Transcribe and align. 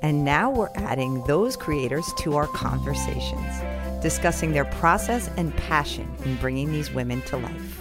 And 0.00 0.24
now 0.24 0.48
we're 0.50 0.70
adding 0.76 1.24
those 1.24 1.56
creators 1.56 2.06
to 2.18 2.36
our 2.36 2.46
conversations 2.46 3.62
discussing 4.00 4.52
their 4.52 4.64
process 4.64 5.28
and 5.36 5.56
passion 5.56 6.08
in 6.24 6.36
bringing 6.36 6.70
these 6.70 6.92
women 6.92 7.20
to 7.22 7.36
life. 7.36 7.80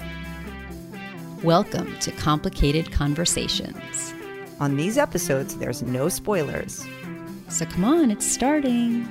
Welcome 1.44 1.96
to 2.00 2.12
Complicated 2.12 2.92
Conversations. 2.92 4.16
On 4.60 4.76
these 4.78 4.98
episodes, 4.98 5.58
there's 5.58 5.84
no 5.84 6.10
spoilers. 6.10 6.84
So 7.50 7.68
come 7.68 7.86
on, 7.86 8.10
it's 8.10 8.26
starting. 8.26 9.08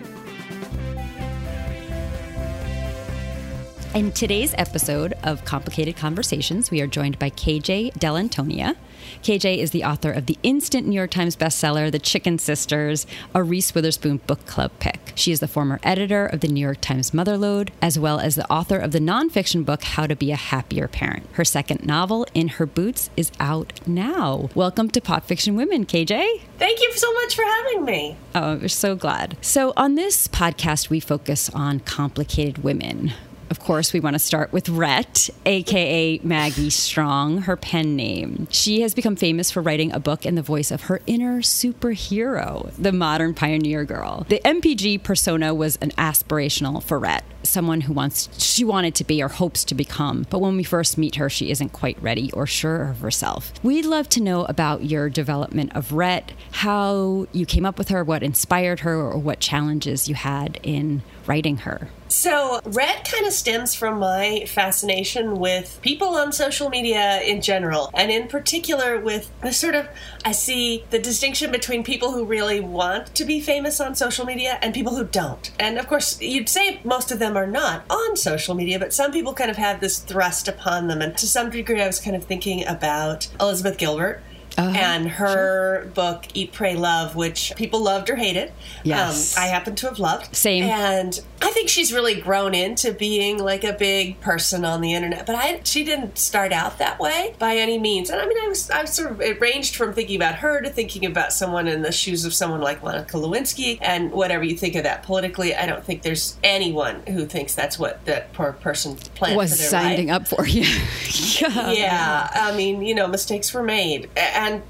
In 3.95 4.11
today's 4.11 4.53
episode 4.59 5.15
of 5.23 5.45
Complicated 5.45 5.97
Conversations, 5.97 6.73
we 6.73 6.81
are 6.81 6.89
joined 6.89 7.21
by 7.21 7.31
KJ 7.31 7.93
Dell'Antonia. 7.95 8.75
KJ 9.23 9.59
is 9.59 9.71
the 9.71 9.85
author 9.85 10.11
of 10.11 10.27
the 10.27 10.39
instant 10.43 10.87
New 10.87 10.95
York 10.95 11.11
Times 11.11 11.37
bestseller, 11.37 11.91
The 11.91 11.99
Chicken 11.99 12.39
Sisters, 12.39 13.07
a 13.35 13.43
Reese 13.43 13.75
Witherspoon 13.75 14.19
book 14.27 14.47
club 14.47 14.71
pick. 14.79 15.13
She 15.15 15.33
is 15.33 15.41
the 15.41 15.49
former 15.49 15.81
editor 15.83 16.27
of 16.27 16.41
the 16.41 16.49
New 16.49 16.61
York 16.61 16.81
Times 16.81 17.11
Motherlode, 17.11 17.71
as 17.81 17.99
well 17.99 18.21
as 18.21 18.35
the 18.35 18.51
author 18.51 18.79
of 18.79 18.93
the 18.93 18.99
nonfiction 18.99 19.65
book, 19.65 19.83
How 19.83 20.07
to 20.07 20.17
Be 20.17 20.33
a 20.33 20.37
Happier 20.37 20.89
Parent. 20.89 21.27
Her 21.33 21.45
second 21.45 21.85
novel, 21.85 22.27
In 22.35 22.49
Her 22.49 22.67
Boots, 22.67 23.11
is 23.17 23.33
out 23.41 23.81
now. 23.87 24.51
Welcome 24.55 24.91
to 24.91 25.01
Pop 25.01 25.25
Fiction 25.25 25.57
Women, 25.57 25.87
KJ. 25.87 26.41
Thank 26.59 26.81
you 26.81 26.93
so 26.93 27.13
much 27.15 27.35
for 27.35 27.45
having 27.45 27.85
me. 27.85 28.17
Oh, 28.35 28.57
we're 28.57 28.69
so 28.69 28.97
glad. 28.97 29.37
So, 29.41 29.73
on 29.77 29.95
this 29.95 30.29
podcast, 30.29 30.91
we 30.91 31.01
focus 31.01 31.51
on 31.51 31.81
complicated 31.81 32.59
women 32.65 33.13
of 33.51 33.61
course, 33.61 33.93
we 33.93 34.01
want 34.01 34.15
to 34.15 34.19
start 34.19 34.53
with 34.53 34.69
Rhett, 34.69 35.31
aka 35.45 36.21
Maggie 36.23 36.71
Strong, 36.71 37.43
her 37.43 37.57
pen 37.57 37.97
name. 37.97 38.49
She 38.51 38.81
has 38.81 38.95
become 38.95 39.17
famous 39.17 39.51
for 39.51 39.63
writing 39.63 39.93
a 39.93 40.01
book 40.01 40.27
in 40.27 40.35
the 40.35 40.43
voice 40.43 40.71
of 40.71 40.83
her 40.83 41.01
inner 41.07 41.41
superhero, 41.41 42.73
the 42.77 42.93
modern 42.93 43.35
pioneer 43.35 43.85
girl. 43.85 44.27
The 44.29 44.41
MPG 44.45 45.03
persona 45.03 45.55
was 45.55 45.77
an 45.77 45.91
aspirational 45.93 46.83
for 46.83 46.99
Rhett, 46.99 47.25
someone 47.43 47.83
who 47.83 47.93
wants 47.93 48.29
she 48.43 48.65
wanted 48.65 48.95
to 48.97 49.05
be 49.05 49.23
or 49.23 49.29
hopes 49.29 49.65
to 49.65 49.75
become. 49.75 50.27
But 50.31 50.41
when 50.41 50.57
we 50.57 50.65
first 50.65 50.99
meet 50.99 51.17
her, 51.17 51.31
she 51.31 51.51
isn't 51.51 51.71
quite 51.71 52.01
ready 52.03 52.33
or 52.33 52.47
sure 52.47 52.91
of 52.91 53.01
herself. 53.01 53.53
We'd 53.63 53.85
love 53.85 54.09
to 54.11 54.23
know 54.23 54.45
about 54.45 54.85
your 54.85 55.09
development 55.09 55.73
of 55.75 55.93
Rhett, 55.93 56.33
how 56.53 57.27
you 57.33 57.47
came 57.47 57.65
up 57.65 57.79
with 57.79 57.89
her, 57.89 58.03
what 58.03 58.23
inspired 58.23 58.81
her, 58.81 58.97
or 58.97 59.19
what 59.19 59.41
challenges 59.41 60.09
you 60.09 60.15
had 60.15 60.59
in 60.63 61.03
writing 61.27 61.59
her. 61.59 61.89
So, 62.17 62.63
Rhett 62.65 63.07
kind 63.07 63.27
of 63.27 63.35
stems 63.35 63.75
from 63.75 63.99
my 63.99 64.47
fascination 64.49 65.39
with 65.39 65.79
people 65.83 66.15
on 66.15 66.33
social 66.33 66.71
media 66.71 67.21
in 67.21 67.43
general, 67.43 67.91
and 67.93 68.11
in 68.11 68.27
particular 68.27 68.99
with 68.99 69.31
the 69.43 69.53
sort 69.53 69.75
of, 69.75 69.87
I 70.25 70.33
see 70.33 70.87
the 70.89 70.99
distinction 70.99 71.53
between 71.53 71.85
people 71.85 72.13
who 72.13 72.25
really 72.25 72.59
want 72.59 73.15
to 73.17 73.27
be 73.27 73.39
famous 73.39 73.83
on 73.83 73.95
social 73.95 74.25
media 74.25 74.59
and 74.63 74.73
people 74.73 74.97
who 74.97 75.05
don't. 75.05 75.51
And 75.61 75.77
of 75.77 75.89
course, 75.89 76.19
you'd 76.23 76.49
say 76.49 76.81
most 76.85 77.13
of 77.13 77.19
them 77.19 77.37
are 77.37 77.47
not 77.47 77.85
on 77.91 78.17
social 78.17 78.55
media, 78.55 78.79
but 78.79 78.95
some 78.95 79.13
people 79.13 79.35
kind 79.35 79.51
of 79.51 79.59
have 79.59 79.81
this 79.81 79.99
thrust 79.99 80.49
upon 80.49 80.89
them. 80.89 81.03
And 81.03 81.19
to 81.19 81.27
some 81.27 81.51
degree, 81.51 81.83
I 81.83 81.87
was 81.87 82.01
kind 82.01 82.17
of 82.17 82.25
thinking 82.25 82.67
about 82.67 83.29
Elizabeth 83.39 83.77
Gilbert 83.77 84.23
uh-huh. 84.57 84.77
and 84.77 85.09
her 85.09 85.83
sure. 85.83 85.91
book 85.93 86.27
Eat, 86.35 86.53
Pray, 86.53 86.77
Love, 86.77 87.15
which 87.15 87.53
people 87.57 87.81
loved 87.81 88.11
or 88.11 88.17
hated. 88.17 88.53
Yes, 88.85 89.37
um, 89.37 89.45
I 89.45 89.47
happen 89.47 89.75
to 89.77 89.87
have 89.87 89.99
loved. 89.99 90.35
Same. 90.35 90.65
And 90.65 91.21
I 91.43 91.51
think 91.51 91.69
she's 91.69 91.93
really 91.93 92.21
grown 92.21 92.55
into 92.55 92.93
being 92.93 93.39
like 93.39 93.65
a 93.65 93.73
big 93.73 94.21
person 94.21 94.65
on 94.65 94.81
the 94.81 94.95
internet. 94.95 95.27
But 95.27 95.37
I, 95.37 95.61
she 95.65 95.85
didn't 95.85 96.19
start 96.19 96.53
out 96.53 96.79
that 96.79 96.99
way 96.99 97.35
by 97.39 97.57
any 97.57 97.79
means. 97.79 98.11
And 98.11 98.21
I 98.21 98.27
mean, 98.27 98.39
I 98.43 98.49
was, 98.49 98.71
I 98.71 98.83
was 98.83 98.93
sort 98.93 99.11
of 99.11 99.21
it 99.21 99.41
ranged 99.41 99.77
from 99.77 99.93
thinking 99.93 100.17
about 100.17 100.37
her 100.37 100.61
to 100.61 100.71
thinking 100.71 101.05
about 101.05 101.33
someone 101.33 101.69
in 101.69 101.83
the 101.83 101.93
shoes 101.93 102.25
of 102.25 102.33
someone 102.33 102.61
like 102.61 102.83
Monica 102.83 103.17
Lewinsky. 103.17 103.79
And 103.83 104.13
whatever 104.13 104.45
you 104.45 104.57
think 104.57 104.75
of 104.77 104.85
that 104.85 105.03
politically, 105.03 105.55
I 105.55 105.67
don't 105.67 105.85
think 105.85 106.03
there's 106.03 106.39
anyone 106.43 107.03
who 107.07 107.27
thinks 107.27 107.55
that's 107.55 107.79
what 107.79 108.05
that 108.07 108.33
poor 108.33 108.53
person 108.53 108.97
planned 109.15 109.37
was 109.37 109.59
signing 109.59 110.09
life. 110.09 110.23
up 110.23 110.29
for. 110.29 110.47
Yeah. 110.47 110.67
yeah. 111.41 111.73
yeah. 111.73 112.31
I 112.35 112.57
mean, 112.57 112.83
you 112.83 112.95
know, 112.95 113.07
mistakes 113.09 113.53
were 113.53 113.63
made. 113.63 114.09
And 114.17 114.46
and 114.47 114.63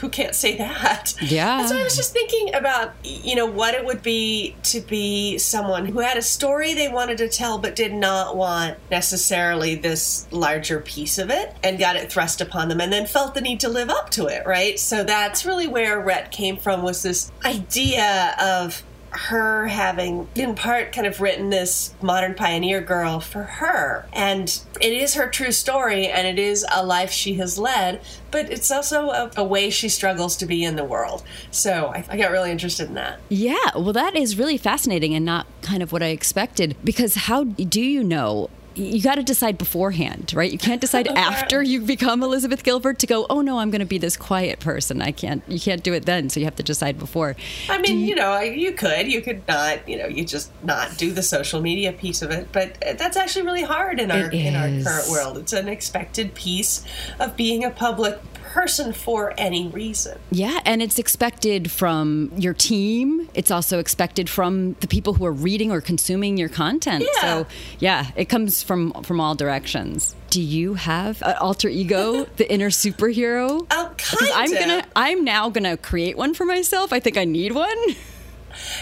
who 0.00 0.08
can't 0.08 0.34
say 0.34 0.56
that? 0.58 1.14
Yeah. 1.20 1.60
And 1.60 1.68
so 1.68 1.76
I 1.76 1.82
was 1.82 1.96
just 1.96 2.12
thinking 2.12 2.54
about, 2.54 2.92
you 3.02 3.34
know, 3.34 3.46
what 3.46 3.74
it 3.74 3.84
would 3.84 4.02
be 4.02 4.56
to 4.64 4.80
be 4.80 5.38
someone 5.38 5.86
who 5.86 5.98
had 5.98 6.16
a 6.16 6.22
story 6.22 6.74
they 6.74 6.88
wanted 6.88 7.18
to 7.18 7.28
tell 7.28 7.58
but 7.58 7.74
did 7.74 7.92
not 7.92 8.36
want 8.36 8.78
necessarily 8.90 9.74
this 9.74 10.28
larger 10.30 10.80
piece 10.80 11.18
of 11.18 11.30
it 11.30 11.56
and 11.62 11.78
got 11.78 11.96
it 11.96 12.12
thrust 12.12 12.40
upon 12.40 12.68
them 12.68 12.80
and 12.80 12.92
then 12.92 13.06
felt 13.06 13.34
the 13.34 13.40
need 13.40 13.60
to 13.60 13.68
live 13.68 13.90
up 13.90 14.10
to 14.10 14.26
it, 14.26 14.46
right? 14.46 14.78
So 14.78 15.02
that's 15.02 15.44
really 15.44 15.66
where 15.66 16.00
Rhett 16.00 16.30
came 16.30 16.56
from 16.56 16.82
was 16.82 17.02
this 17.02 17.32
idea 17.44 18.36
of 18.40 18.82
her 19.10 19.66
having 19.68 20.28
in 20.34 20.54
part 20.54 20.92
kind 20.92 21.06
of 21.06 21.20
written 21.20 21.50
this 21.50 21.94
modern 22.02 22.34
pioneer 22.34 22.80
girl 22.80 23.20
for 23.20 23.42
her. 23.42 24.06
And 24.12 24.60
it 24.80 24.92
is 24.92 25.14
her 25.14 25.28
true 25.28 25.52
story 25.52 26.06
and 26.06 26.26
it 26.26 26.38
is 26.38 26.64
a 26.72 26.84
life 26.84 27.10
she 27.10 27.34
has 27.34 27.58
led 27.58 28.00
but 28.30 28.50
it's 28.50 28.70
also 28.70 29.08
a, 29.08 29.30
a 29.36 29.44
way 29.44 29.70
she 29.70 29.88
struggles 29.88 30.36
to 30.36 30.44
be 30.46 30.62
in 30.62 30.76
the 30.76 30.84
world. 30.84 31.22
So 31.50 31.92
I, 31.94 32.04
I 32.10 32.16
got 32.18 32.30
really 32.30 32.50
interested 32.50 32.88
in 32.88 32.94
that. 32.94 33.20
Yeah 33.28 33.56
well 33.74 33.92
that 33.92 34.14
is 34.16 34.38
really 34.38 34.58
fascinating 34.58 35.14
and 35.14 35.24
not 35.24 35.46
kind 35.62 35.82
of 35.82 35.92
what 35.92 36.02
i 36.02 36.08
expected 36.08 36.76
because 36.84 37.14
how 37.14 37.44
do 37.44 37.80
you 37.80 38.02
know 38.04 38.50
you 38.78 39.02
got 39.02 39.16
to 39.16 39.22
decide 39.22 39.58
beforehand, 39.58 40.32
right? 40.34 40.50
You 40.50 40.58
can't 40.58 40.80
decide 40.80 41.08
after 41.16 41.62
you 41.62 41.80
become 41.80 42.22
Elizabeth 42.22 42.62
Gilbert 42.62 42.98
to 43.00 43.06
go, 43.06 43.26
oh 43.28 43.40
no, 43.40 43.58
I'm 43.58 43.70
going 43.70 43.80
to 43.80 43.86
be 43.86 43.98
this 43.98 44.16
quiet 44.16 44.60
person. 44.60 45.02
I 45.02 45.12
can't. 45.12 45.42
You 45.48 45.58
can't 45.58 45.82
do 45.82 45.92
it 45.92 46.06
then. 46.06 46.30
So 46.30 46.40
you 46.40 46.46
have 46.46 46.56
to 46.56 46.62
decide 46.62 46.98
before. 46.98 47.36
I 47.68 47.78
mean, 47.78 48.00
you, 48.00 48.06
you, 48.06 48.14
know, 48.14 48.38
you 48.40 48.72
could, 48.72 49.10
you 49.10 49.20
could 49.20 49.46
not, 49.48 49.86
you 49.88 49.98
know, 49.98 50.06
you 50.06 50.24
just 50.24 50.50
not 50.62 50.96
do 50.96 51.12
the 51.12 51.22
social 51.22 51.60
media 51.60 51.92
piece 51.92 52.22
of 52.22 52.30
it. 52.30 52.48
But 52.52 52.82
uh, 52.84 52.94
that's 52.94 53.16
actually 53.16 53.44
really 53.44 53.64
hard 53.64 54.00
in 54.00 54.10
our 54.10 54.30
in 54.30 54.54
our 54.54 54.68
current 54.82 55.08
world. 55.10 55.38
It's 55.38 55.52
an 55.52 55.68
expected 55.68 56.34
piece 56.34 56.84
of 57.18 57.36
being 57.36 57.64
a 57.64 57.70
public 57.70 58.20
person 58.48 58.92
for 58.92 59.34
any 59.38 59.68
reason. 59.68 60.18
Yeah, 60.30 60.60
and 60.64 60.82
it's 60.82 60.98
expected 60.98 61.70
from 61.70 62.32
your 62.36 62.54
team. 62.54 63.28
It's 63.34 63.50
also 63.50 63.78
expected 63.78 64.28
from 64.28 64.74
the 64.80 64.88
people 64.88 65.14
who 65.14 65.24
are 65.26 65.32
reading 65.32 65.70
or 65.70 65.80
consuming 65.80 66.36
your 66.36 66.48
content. 66.48 67.04
Yeah. 67.04 67.20
So, 67.20 67.46
yeah, 67.78 68.10
it 68.16 68.28
comes 68.28 68.62
from 68.62 68.92
from 69.02 69.20
all 69.20 69.34
directions. 69.34 70.14
Do 70.30 70.42
you 70.42 70.74
have 70.74 71.22
an 71.22 71.36
alter 71.36 71.68
ego, 71.68 72.24
the 72.36 72.50
inner 72.50 72.70
superhero? 72.70 73.66
Oh, 73.70 73.94
kind 73.96 74.32
I'm 74.34 74.52
gonna 74.52 74.84
I'm 74.96 75.24
now 75.24 75.48
gonna 75.50 75.76
create 75.76 76.16
one 76.16 76.34
for 76.34 76.44
myself. 76.44 76.92
I 76.92 77.00
think 77.00 77.16
I 77.16 77.24
need 77.24 77.52
one. 77.52 77.78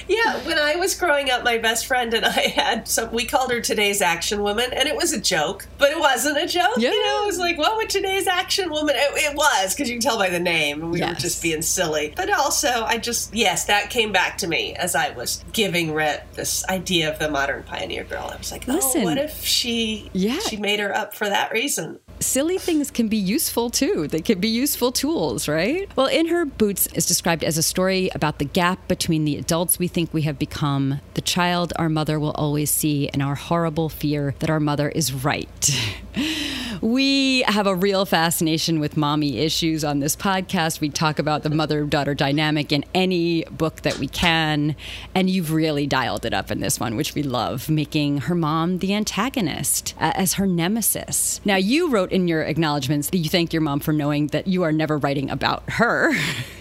Yeah, 0.09 0.45
when 0.47 0.59
I 0.59 0.77
was 0.77 0.95
growing 0.95 1.31
up, 1.31 1.45
my 1.45 1.59
best 1.59 1.87
friend 1.87 2.13
and 2.15 2.25
I 2.25 2.31
had 2.57 2.89
some. 2.89 3.13
We 3.13 3.25
called 3.25 3.51
her 3.51 3.61
today's 3.61 4.01
action 4.01 4.43
woman, 4.43 4.73
and 4.73 4.89
it 4.89 4.97
was 4.97 5.13
a 5.13 5.21
joke, 5.21 5.67
but 5.79 5.91
it 5.91 5.99
wasn't 5.99 6.39
a 6.39 6.47
joke. 6.47 6.77
Yeah. 6.77 6.91
You 6.91 7.05
know, 7.05 7.23
it 7.25 7.27
was 7.27 7.39
like, 7.39 7.59
what 7.59 7.77
would 7.77 7.89
today's 7.89 8.27
action 8.27 8.71
woman? 8.71 8.95
It, 8.97 9.33
it 9.33 9.37
was 9.37 9.75
because 9.75 9.89
you 9.89 9.97
can 9.97 10.03
tell 10.03 10.19
by 10.19 10.31
the 10.31 10.41
name, 10.41 10.83
and 10.83 10.91
we 10.91 11.01
yes. 11.01 11.09
were 11.09 11.21
just 11.21 11.43
being 11.43 11.63
silly. 11.63 12.13
But 12.17 12.31
also, 12.31 12.85
I 12.85 12.99
just 12.99 13.35
yes, 13.35 13.65
that 13.67 13.91
came 13.91 14.13
back 14.13 14.39
to 14.39 14.47
me 14.47 14.75
as 14.75 14.95
I 14.95 15.11
was 15.11 15.45
giving 15.53 15.93
Rhett 15.93 16.33
this 16.35 16.65
idea 16.69 17.13
of 17.13 17.19
the 17.19 17.31
modern 17.31 17.63
pioneer 17.63 18.05
girl. 18.05 18.31
I 18.33 18.37
was 18.37 18.53
like, 18.53 18.69
oh, 18.69 18.75
Listen, 18.75 19.05
what 19.05 19.19
if 19.19 19.45
she 19.45 20.11
yeah. 20.13 20.39
she 20.41 20.57
made 20.57 20.81
her 20.81 20.95
up 20.95 21.15
for 21.15 21.29
that 21.29 21.53
reason? 21.53 21.99
Silly 22.21 22.59
things 22.59 22.91
can 22.91 23.09
be 23.09 23.17
useful 23.17 23.71
too. 23.71 24.09
They 24.09 24.21
can 24.21 24.41
be 24.41 24.49
useful 24.49 24.93
tools, 24.93 25.49
right? 25.49 25.89
Well, 25.97 26.07
In 26.07 26.29
Her 26.29 26.45
Boots 26.45 26.87
is 26.89 27.07
described 27.07 27.45
as 27.45 27.59
a 27.59 27.63
story 27.63 28.11
about 28.15 28.39
the 28.39 28.45
gap 28.45 28.89
between 28.89 29.25
the 29.25 29.37
adults 29.37 29.79
we 29.79 29.89
think 29.89 30.13
we 30.13 30.23
have 30.23 30.39
become, 30.39 31.01
the 31.15 31.21
child 31.21 31.73
our 31.77 31.89
mother 31.89 32.19
will 32.19 32.33
always 32.33 32.71
see, 32.71 33.09
and 33.09 33.23
our 33.23 33.35
horrible 33.35 33.89
fear 33.89 34.35
that 34.39 34.51
our 34.51 34.61
mother 34.61 34.89
is 34.89 35.13
right. 35.13 35.71
we 36.81 37.43
have 37.43 37.67
a 37.67 37.75
real 37.75 38.05
fascination 38.05 38.81
with 38.81 38.97
mommy 38.97 39.39
issues 39.39 39.85
on 39.85 40.01
this 40.01 40.17
podcast. 40.17 40.81
We 40.81 40.89
talk 40.89 41.19
about 41.19 41.43
the 41.43 41.51
mother 41.51 41.85
daughter 41.85 42.15
dynamic 42.15 42.73
in 42.73 42.85
any 42.95 43.45
book 43.45 43.83
that 43.83 43.99
we 43.99 44.09
can. 44.09 44.77
And 45.15 45.31
you've 45.31 45.53
really 45.53 45.87
dialed 45.87 46.25
it 46.25 46.35
up 46.35 46.51
in 46.51 46.61
this 46.61 46.81
one, 46.81 46.97
which 46.97 47.15
we 47.15 47.23
love, 47.23 47.69
making 47.69 48.19
her 48.19 48.35
mom 48.35 48.79
the 48.79 48.95
antagonist 48.95 49.95
as 49.99 50.35
her 50.35 50.47
nemesis. 50.47 51.41
Now, 51.45 51.57
you 51.57 51.89
wrote 51.89 52.06
wrote 52.07 52.13
in 52.13 52.29
your 52.29 52.43
acknowledgments 52.43 53.11
that 53.11 53.19
you 53.19 53.29
thanked 53.29 53.53
your 53.53 53.63
mom 53.63 53.81
for 53.81 53.93
knowing 53.93 54.29
that 54.29 54.47
you 54.47 54.63
are 54.63 54.73
never 54.73 54.99
writing 54.99 55.31
about 55.31 55.63
her, 55.71 56.13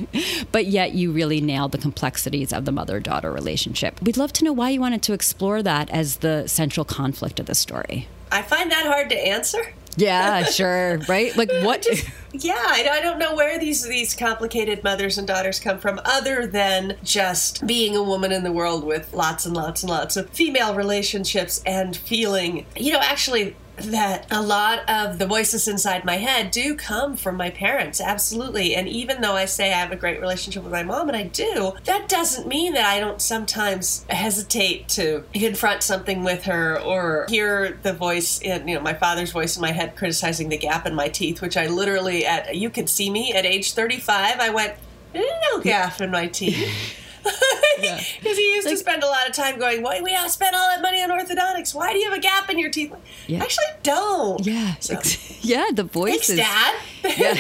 but 0.52 0.66
yet 0.66 0.94
you 0.94 1.12
really 1.12 1.42
nailed 1.42 1.72
the 1.72 1.78
complexities 1.78 2.52
of 2.52 2.66
the 2.66 2.72
mother 2.72 3.00
daughter 3.00 3.32
relationship. 3.32 4.02
We'd 4.02 4.18
love 4.18 4.34
to 4.34 4.44
know 4.44 4.54
why 4.54 4.72
you 4.72 4.82
wanted 4.82 5.04
to 5.04 5.14
explore 5.14 5.62
that 5.64 5.90
as 5.90 6.18
the 6.18 6.48
central 6.48 6.86
conflict 6.86 7.40
of 7.40 7.46
the 7.46 7.56
story. 7.56 8.08
I 8.32 8.42
find 8.42 8.72
that 8.72 8.86
hard 8.86 9.10
to 9.10 9.16
answer. 9.16 9.74
Yeah, 9.98 10.44
sure, 10.44 10.98
right? 11.08 11.36
Like 11.38 11.50
what? 11.62 11.84
Just, 11.84 12.10
yeah, 12.34 12.56
I, 12.58 12.90
I, 12.92 13.02
don't 13.02 13.18
know 13.18 13.34
where 13.34 13.58
these 13.58 13.84
these 13.84 14.14
complicated 14.14 14.84
mothers 14.84 15.18
and 15.18 15.26
daughters 15.26 15.58
come 15.58 15.80
from, 15.80 16.02
other 16.04 16.46
than 16.46 16.98
just 17.02 17.66
being 17.66 17.96
a 17.96 18.04
woman 18.04 18.34
in 18.34 18.44
the 18.44 18.52
world 18.52 18.84
with 18.84 19.14
lots 19.14 19.46
and 19.46 19.56
lots 19.56 19.84
and 19.84 19.90
lots 19.90 20.18
of 20.18 20.30
female 20.32 20.76
relationships 20.76 21.64
and 21.66 21.96
feeling. 21.96 22.66
You 22.76 22.92
know, 22.92 23.00
actually, 23.00 23.56
that 23.78 24.28
a 24.32 24.42
lot 24.42 24.90
of 24.90 25.20
the 25.20 25.26
voices 25.26 25.68
inside 25.68 26.06
my 26.06 26.18
head 26.18 26.52
do 26.52 26.76
come 26.76 27.16
from 27.16 27.36
my 27.36 27.50
parents, 27.50 28.00
absolutely. 28.00 28.76
And 28.76 28.88
even 28.88 29.22
though 29.22 29.34
I 29.34 29.46
say 29.46 29.74
I 29.74 29.78
have 29.78 29.92
a 29.92 29.96
great 29.96 30.20
relationship 30.20 30.64
with 30.64 30.72
my 30.72 30.84
mom, 30.84 31.08
and 31.10 31.18
I 31.18 31.24
do, 31.24 31.74
that 31.86 32.08
doesn't 32.08 32.48
mean 32.48 32.74
that 32.74 32.86
I 32.86 33.00
don't 33.00 33.22
sometimes 33.22 34.06
hesitate 34.10 34.88
to 34.90 35.24
confront 35.34 35.84
something 35.84 36.24
with 36.24 36.44
her 36.44 36.80
or 36.80 37.26
hear 37.30 37.80
the 37.84 37.94
voice 37.94 38.40
in, 38.42 38.68
you 38.68 38.76
know, 38.76 38.82
my 38.82 38.94
father's 38.94 39.32
voice 39.32 39.56
in 39.56 39.62
my 39.62 39.72
head 39.72 39.96
criticizing 39.96 40.50
the 40.50 40.58
gap 40.58 40.86
in 40.86 40.96
my 40.96 41.10
teeth, 41.10 41.42
which 41.42 41.58
I 41.58 41.68
literally, 41.68 42.26
at 42.26 42.56
you 42.56 42.70
can 42.70 42.88
see 42.88 43.10
me 43.10 43.34
at 43.34 43.46
age 43.46 43.74
35, 43.74 44.40
I 44.40 44.50
went, 44.50 44.74
no 45.14 45.62
gap 45.62 46.02
in 46.02 46.12
my 46.12 46.28
teeth. 46.28 47.02
Because 47.76 48.18
yeah. 48.24 48.34
he 48.34 48.56
used 48.56 48.66
like, 48.66 48.76
to 48.76 48.80
spend 48.80 49.04
a 49.04 49.08
lot 49.08 49.28
of 49.28 49.36
time 49.36 49.60
going, 49.60 49.82
Why 49.82 50.02
we 50.02 50.12
have 50.12 50.32
spent 50.32 50.56
all 50.56 50.68
that 50.70 50.82
money 50.82 51.02
on 51.02 51.10
orthodontics? 51.10 51.74
Why 51.74 51.94
do 51.94 52.00
you 52.00 52.10
have 52.10 52.18
a 52.18 52.22
gap 52.22 52.50
in 52.50 52.60
your 52.60 52.70
teeth? 52.70 52.94
Yeah. 53.28 53.42
Actually, 53.42 53.66
don't. 53.84 54.46
Yeah. 54.46 54.76
So, 54.80 55.00
yeah, 55.42 55.66
the 55.74 55.84
voice 55.84 56.28
Thanks, 56.28 56.30
is. 56.30 56.38
Dad. 56.38 56.76
Yeah. 57.04 57.34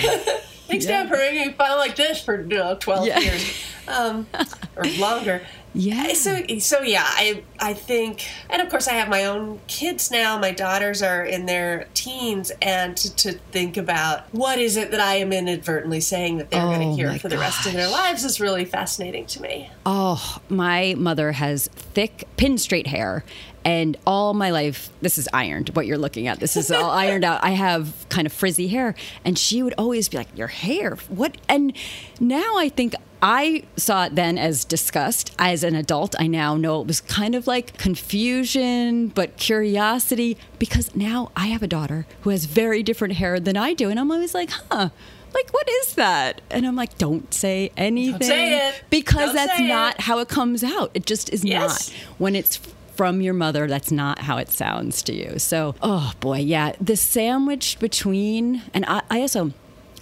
Thanks, 0.67 0.85
yeah. 0.85 1.03
Dad, 1.03 1.09
for 1.09 1.17
making 1.17 1.47
me 1.47 1.53
file 1.53 1.77
like 1.77 1.95
this 1.95 2.23
for 2.23 2.41
you 2.41 2.47
know, 2.47 2.77
12 2.79 3.07
yeah. 3.07 3.19
years 3.19 3.63
um, 3.87 4.27
or 4.75 4.85
longer. 4.97 5.41
Yeah. 5.75 6.13
So 6.13 6.41
so 6.59 6.81
yeah, 6.81 7.05
I 7.05 7.43
I 7.59 7.73
think, 7.73 8.25
and 8.49 8.61
of 8.61 8.69
course 8.69 8.87
I 8.87 8.93
have 8.93 9.09
my 9.09 9.25
own 9.25 9.59
kids 9.67 10.09
now. 10.09 10.39
My 10.39 10.51
daughters 10.51 11.03
are 11.03 11.23
in 11.23 11.45
their 11.45 11.87
teens, 11.93 12.51
and 12.61 12.95
to, 12.97 13.15
to 13.17 13.33
think 13.51 13.75
about 13.75 14.33
what 14.33 14.57
is 14.57 14.77
it 14.77 14.91
that 14.91 15.01
I 15.01 15.15
am 15.15 15.33
inadvertently 15.33 15.99
saying 15.99 16.37
that 16.37 16.49
they're 16.49 16.61
oh, 16.61 16.73
going 16.73 16.89
to 16.89 16.95
hear 16.95 17.19
for 17.19 17.27
the 17.27 17.37
rest 17.37 17.67
of 17.67 17.73
their 17.73 17.89
lives 17.89 18.23
is 18.23 18.39
really 18.39 18.65
fascinating 18.65 19.25
to 19.27 19.41
me. 19.41 19.69
Oh, 19.85 20.37
my 20.49 20.95
mother 20.97 21.33
has 21.33 21.67
thick, 21.67 22.25
pin 22.37 22.57
straight 22.57 22.87
hair, 22.87 23.25
and 23.65 23.97
all 24.05 24.33
my 24.33 24.51
life 24.51 24.89
this 25.01 25.17
is 25.17 25.27
ironed 25.33 25.69
what 25.69 25.87
you're 25.87 25.97
looking 25.97 26.27
at 26.27 26.39
this 26.39 26.55
is 26.55 26.71
all 26.71 26.89
ironed 26.91 27.23
out 27.23 27.43
i 27.43 27.49
have 27.49 28.05
kind 28.09 28.27
of 28.27 28.31
frizzy 28.31 28.67
hair 28.67 28.93
and 29.25 29.37
she 29.39 29.63
would 29.63 29.73
always 29.77 30.07
be 30.07 30.17
like 30.17 30.37
your 30.37 30.47
hair 30.47 30.95
what 31.09 31.35
and 31.49 31.75
now 32.19 32.57
i 32.57 32.69
think 32.69 32.93
I 33.27 33.63
saw 33.75 34.05
it 34.05 34.13
then 34.13 34.37
as 34.37 34.63
disgust. 34.63 35.33
As 35.39 35.63
an 35.63 35.73
adult, 35.73 36.15
I 36.19 36.27
now 36.27 36.57
know 36.57 36.79
it 36.81 36.85
was 36.85 37.01
kind 37.01 37.33
of 37.33 37.47
like 37.47 37.75
confusion, 37.75 39.07
but 39.07 39.37
curiosity, 39.37 40.37
because 40.59 40.95
now 40.95 41.31
I 41.35 41.47
have 41.47 41.63
a 41.63 41.67
daughter 41.67 42.05
who 42.21 42.29
has 42.29 42.45
very 42.45 42.83
different 42.83 43.15
hair 43.15 43.39
than 43.39 43.57
I 43.57 43.73
do. 43.73 43.89
And 43.89 43.99
I'm 43.99 44.11
always 44.11 44.35
like, 44.35 44.51
huh, 44.51 44.89
like 45.33 45.51
what 45.51 45.67
is 45.67 45.95
that 45.95 46.39
and 46.49 46.65
i'm 46.65 46.77
like 46.77 46.97
don't 46.97 47.33
say 47.33 47.69
anything 47.75 48.19
don't 48.19 48.23
say 48.23 48.73
because 48.89 49.33
don't 49.33 49.35
that's 49.35 49.59
not 49.59 49.95
it. 49.95 50.01
how 50.01 50.19
it 50.19 50.29
comes 50.29 50.63
out 50.63 50.89
it 50.93 51.05
just 51.05 51.29
is 51.33 51.43
yes. 51.43 51.89
not 51.89 51.97
when 52.19 52.37
it's 52.37 52.55
from 52.95 53.19
your 53.19 53.33
mother 53.33 53.67
that's 53.67 53.91
not 53.91 54.19
how 54.19 54.37
it 54.37 54.49
sounds 54.49 55.03
to 55.03 55.13
you 55.13 55.37
so 55.37 55.75
oh 55.81 56.13
boy 56.21 56.37
yeah 56.37 56.71
the 56.79 56.95
sandwich 56.95 57.77
between 57.79 58.61
and 58.73 58.85
i, 58.85 59.01
I 59.09 59.19
also 59.19 59.51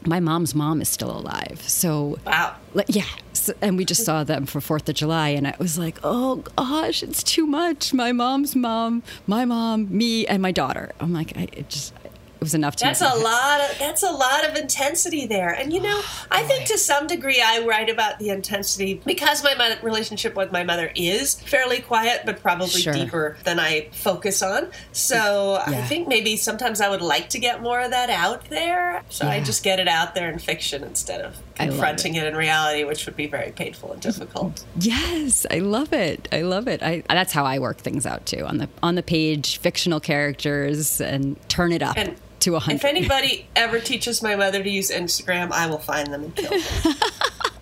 my 0.07 0.19
mom's 0.19 0.55
mom 0.55 0.81
is 0.81 0.89
still 0.89 1.11
alive. 1.11 1.61
So 1.67 2.17
wow, 2.25 2.55
yeah. 2.87 3.05
So, 3.33 3.53
and 3.61 3.77
we 3.77 3.85
just 3.85 4.05
saw 4.05 4.23
them 4.23 4.45
for 4.45 4.61
Fourth 4.61 4.87
of 4.87 4.95
July, 4.95 5.29
and 5.29 5.47
I 5.47 5.55
was 5.59 5.77
like, 5.77 5.97
oh 6.03 6.37
gosh, 6.55 7.03
it's 7.03 7.23
too 7.23 7.45
much. 7.45 7.93
My 7.93 8.11
mom's 8.11 8.55
mom, 8.55 9.03
my 9.27 9.45
mom, 9.45 9.95
me, 9.95 10.25
and 10.27 10.41
my 10.41 10.51
daughter. 10.51 10.91
I'm 10.99 11.13
like, 11.13 11.37
I 11.37 11.47
it 11.53 11.69
just 11.69 11.93
was 12.43 12.53
enough 12.53 12.75
to. 12.77 12.85
That's 12.85 13.01
a 13.01 13.15
lot 13.15 13.61
of 13.61 13.79
that's 13.79 14.03
a 14.03 14.11
lot 14.11 14.47
of 14.47 14.55
intensity 14.55 15.25
there, 15.25 15.49
and 15.49 15.73
you 15.73 15.81
know, 15.81 15.99
oh, 16.01 16.25
I 16.31 16.43
think 16.43 16.65
to 16.65 16.77
some 16.77 17.07
degree 17.07 17.41
I 17.43 17.65
write 17.65 17.89
about 17.89 18.19
the 18.19 18.29
intensity 18.29 19.01
because 19.05 19.43
my 19.43 19.55
mother, 19.55 19.77
relationship 19.81 20.35
with 20.35 20.51
my 20.51 20.63
mother 20.63 20.91
is 20.95 21.35
fairly 21.41 21.79
quiet, 21.79 22.21
but 22.25 22.41
probably 22.41 22.81
sure. 22.81 22.93
deeper 22.93 23.37
than 23.43 23.59
I 23.59 23.89
focus 23.91 24.41
on. 24.41 24.69
So 24.91 25.61
yeah. 25.67 25.79
I 25.79 25.81
think 25.83 26.07
maybe 26.07 26.37
sometimes 26.37 26.81
I 26.81 26.89
would 26.89 27.01
like 27.01 27.29
to 27.29 27.39
get 27.39 27.61
more 27.61 27.79
of 27.79 27.91
that 27.91 28.09
out 28.09 28.49
there. 28.49 29.03
So 29.09 29.25
yeah. 29.25 29.33
I 29.33 29.39
just 29.41 29.63
get 29.63 29.79
it 29.79 29.87
out 29.87 30.15
there 30.15 30.29
in 30.29 30.39
fiction 30.39 30.83
instead 30.83 31.21
of 31.21 31.37
confronting 31.55 32.15
it. 32.15 32.23
it. 32.23 32.27
in 32.27 32.35
reality, 32.35 32.83
which 32.83 33.05
would 33.05 33.15
be 33.15 33.27
very 33.27 33.51
painful 33.51 33.93
and 33.93 34.01
difficult. 34.01 34.65
Yes, 34.79 35.45
I 35.49 35.59
love 35.59 35.93
it. 35.93 36.27
I 36.31 36.41
love 36.41 36.67
it. 36.67 36.83
I, 36.83 37.03
that's 37.07 37.31
how 37.31 37.45
I 37.45 37.59
work 37.59 37.77
things 37.77 38.05
out 38.05 38.25
too 38.25 38.45
on 38.45 38.57
the 38.57 38.69
on 38.81 38.95
the 38.95 39.03
page, 39.03 39.57
fictional 39.59 39.99
characters, 39.99 40.99
and 40.99 41.37
turn 41.49 41.71
it 41.71 41.81
up. 41.81 41.97
And 41.97 42.15
to 42.43 42.51
100. 42.51 42.75
If 42.75 42.85
anybody 42.85 43.47
ever 43.55 43.79
teaches 43.79 44.21
my 44.21 44.35
mother 44.35 44.61
to 44.61 44.69
use 44.69 44.91
Instagram, 44.91 45.51
I 45.51 45.67
will 45.67 45.79
find 45.79 46.11
them 46.13 46.23
and 46.23 46.35
kill 46.35 46.51
them. 46.51 46.93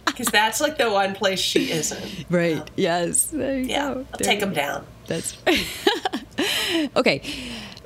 Because 0.06 0.28
that's 0.28 0.60
like 0.62 0.78
the 0.78 0.92
one 0.92 1.16
place 1.16 1.39
she 1.39 1.72
isn't. 1.72 2.25
Right. 2.30 2.60
Um, 2.60 2.66
yes. 2.75 3.33
yeah. 3.33 3.94
Go. 3.94 4.06
I'll 4.12 4.19
take 4.19 4.42
them 4.42 4.54
down. 4.54 4.86
That's 5.07 5.36
okay. 6.95 7.22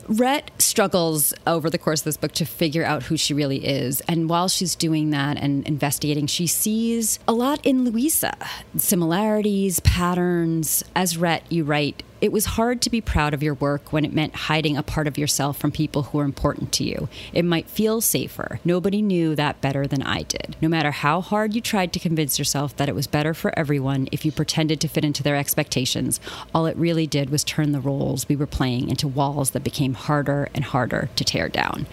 Rhett 0.08 0.52
struggles 0.60 1.34
over 1.48 1.70
the 1.70 1.78
course 1.78 2.02
of 2.02 2.06
this 2.06 2.18
book 2.18 2.32
to 2.34 2.46
figure 2.46 2.84
out 2.84 3.04
who 3.04 3.18
she 3.18 3.34
really 3.34 3.66
is. 3.66 4.02
And 4.02 4.30
while 4.30 4.48
she's 4.48 4.76
doing 4.76 5.12
that 5.12 5.38
and 5.38 5.66
investigating, 5.68 6.28
she 6.28 6.46
sees 6.46 7.20
a 7.28 7.34
lot 7.34 7.66
in 7.66 7.86
Louisa 7.86 8.36
similarities, 8.78 9.80
patterns. 9.82 10.84
As 10.96 11.18
Rhett, 11.18 11.44
you 11.50 11.64
write, 11.64 12.04
it 12.26 12.32
was 12.32 12.46
hard 12.46 12.82
to 12.82 12.90
be 12.90 13.02
proud 13.02 13.36
of 13.36 13.44
your 13.44 13.54
work 13.54 13.94
when 13.94 14.04
it 14.04 14.12
meant 14.12 14.34
hiding 14.34 14.76
a 14.76 14.82
part 14.82 15.06
of 15.06 15.16
yourself 15.16 15.60
from 15.60 15.72
people 15.72 16.02
who 16.02 16.18
were 16.18 16.24
important 16.24 16.72
to 16.72 16.84
you. 16.84 17.08
It 17.34 17.46
might 17.46 17.70
feel 17.70 18.02
safer. 18.02 18.60
Nobody 18.66 19.04
knew 19.04 19.36
that 19.36 19.62
better 19.62 19.86
than 19.86 20.02
I 20.02 20.24
did. 20.24 20.56
No 20.60 20.68
matter 20.68 20.90
how 20.90 21.22
hard 21.22 21.54
you 21.54 21.62
tried 21.62 21.94
to 21.94 22.00
convince 22.00 22.40
yourself 22.40 22.76
that 22.78 22.90
it 22.90 22.96
was 22.96 23.06
better 23.06 23.36
for 23.36 23.54
everyone 23.58 24.08
if 24.12 24.26
you 24.26 24.32
pretended 24.32 24.82
to 24.82 24.88
fit 24.88 25.06
into 25.06 25.22
their 25.22 25.36
expectations, 25.36 26.20
all 26.52 26.66
it 26.66 26.76
really 26.78 27.06
did 27.06 27.30
was 27.30 27.44
turn 27.44 27.74
the 27.74 27.80
roles 27.80 28.28
we 28.28 28.36
were 28.36 28.48
playing 28.48 28.90
into 28.90 29.08
walls 29.08 29.52
that 29.52 29.64
became 29.64 29.94
harder 29.94 30.50
and 30.56 30.64
harder 30.64 31.10
to 31.18 31.24
tear 31.24 31.48
down. 31.48 31.86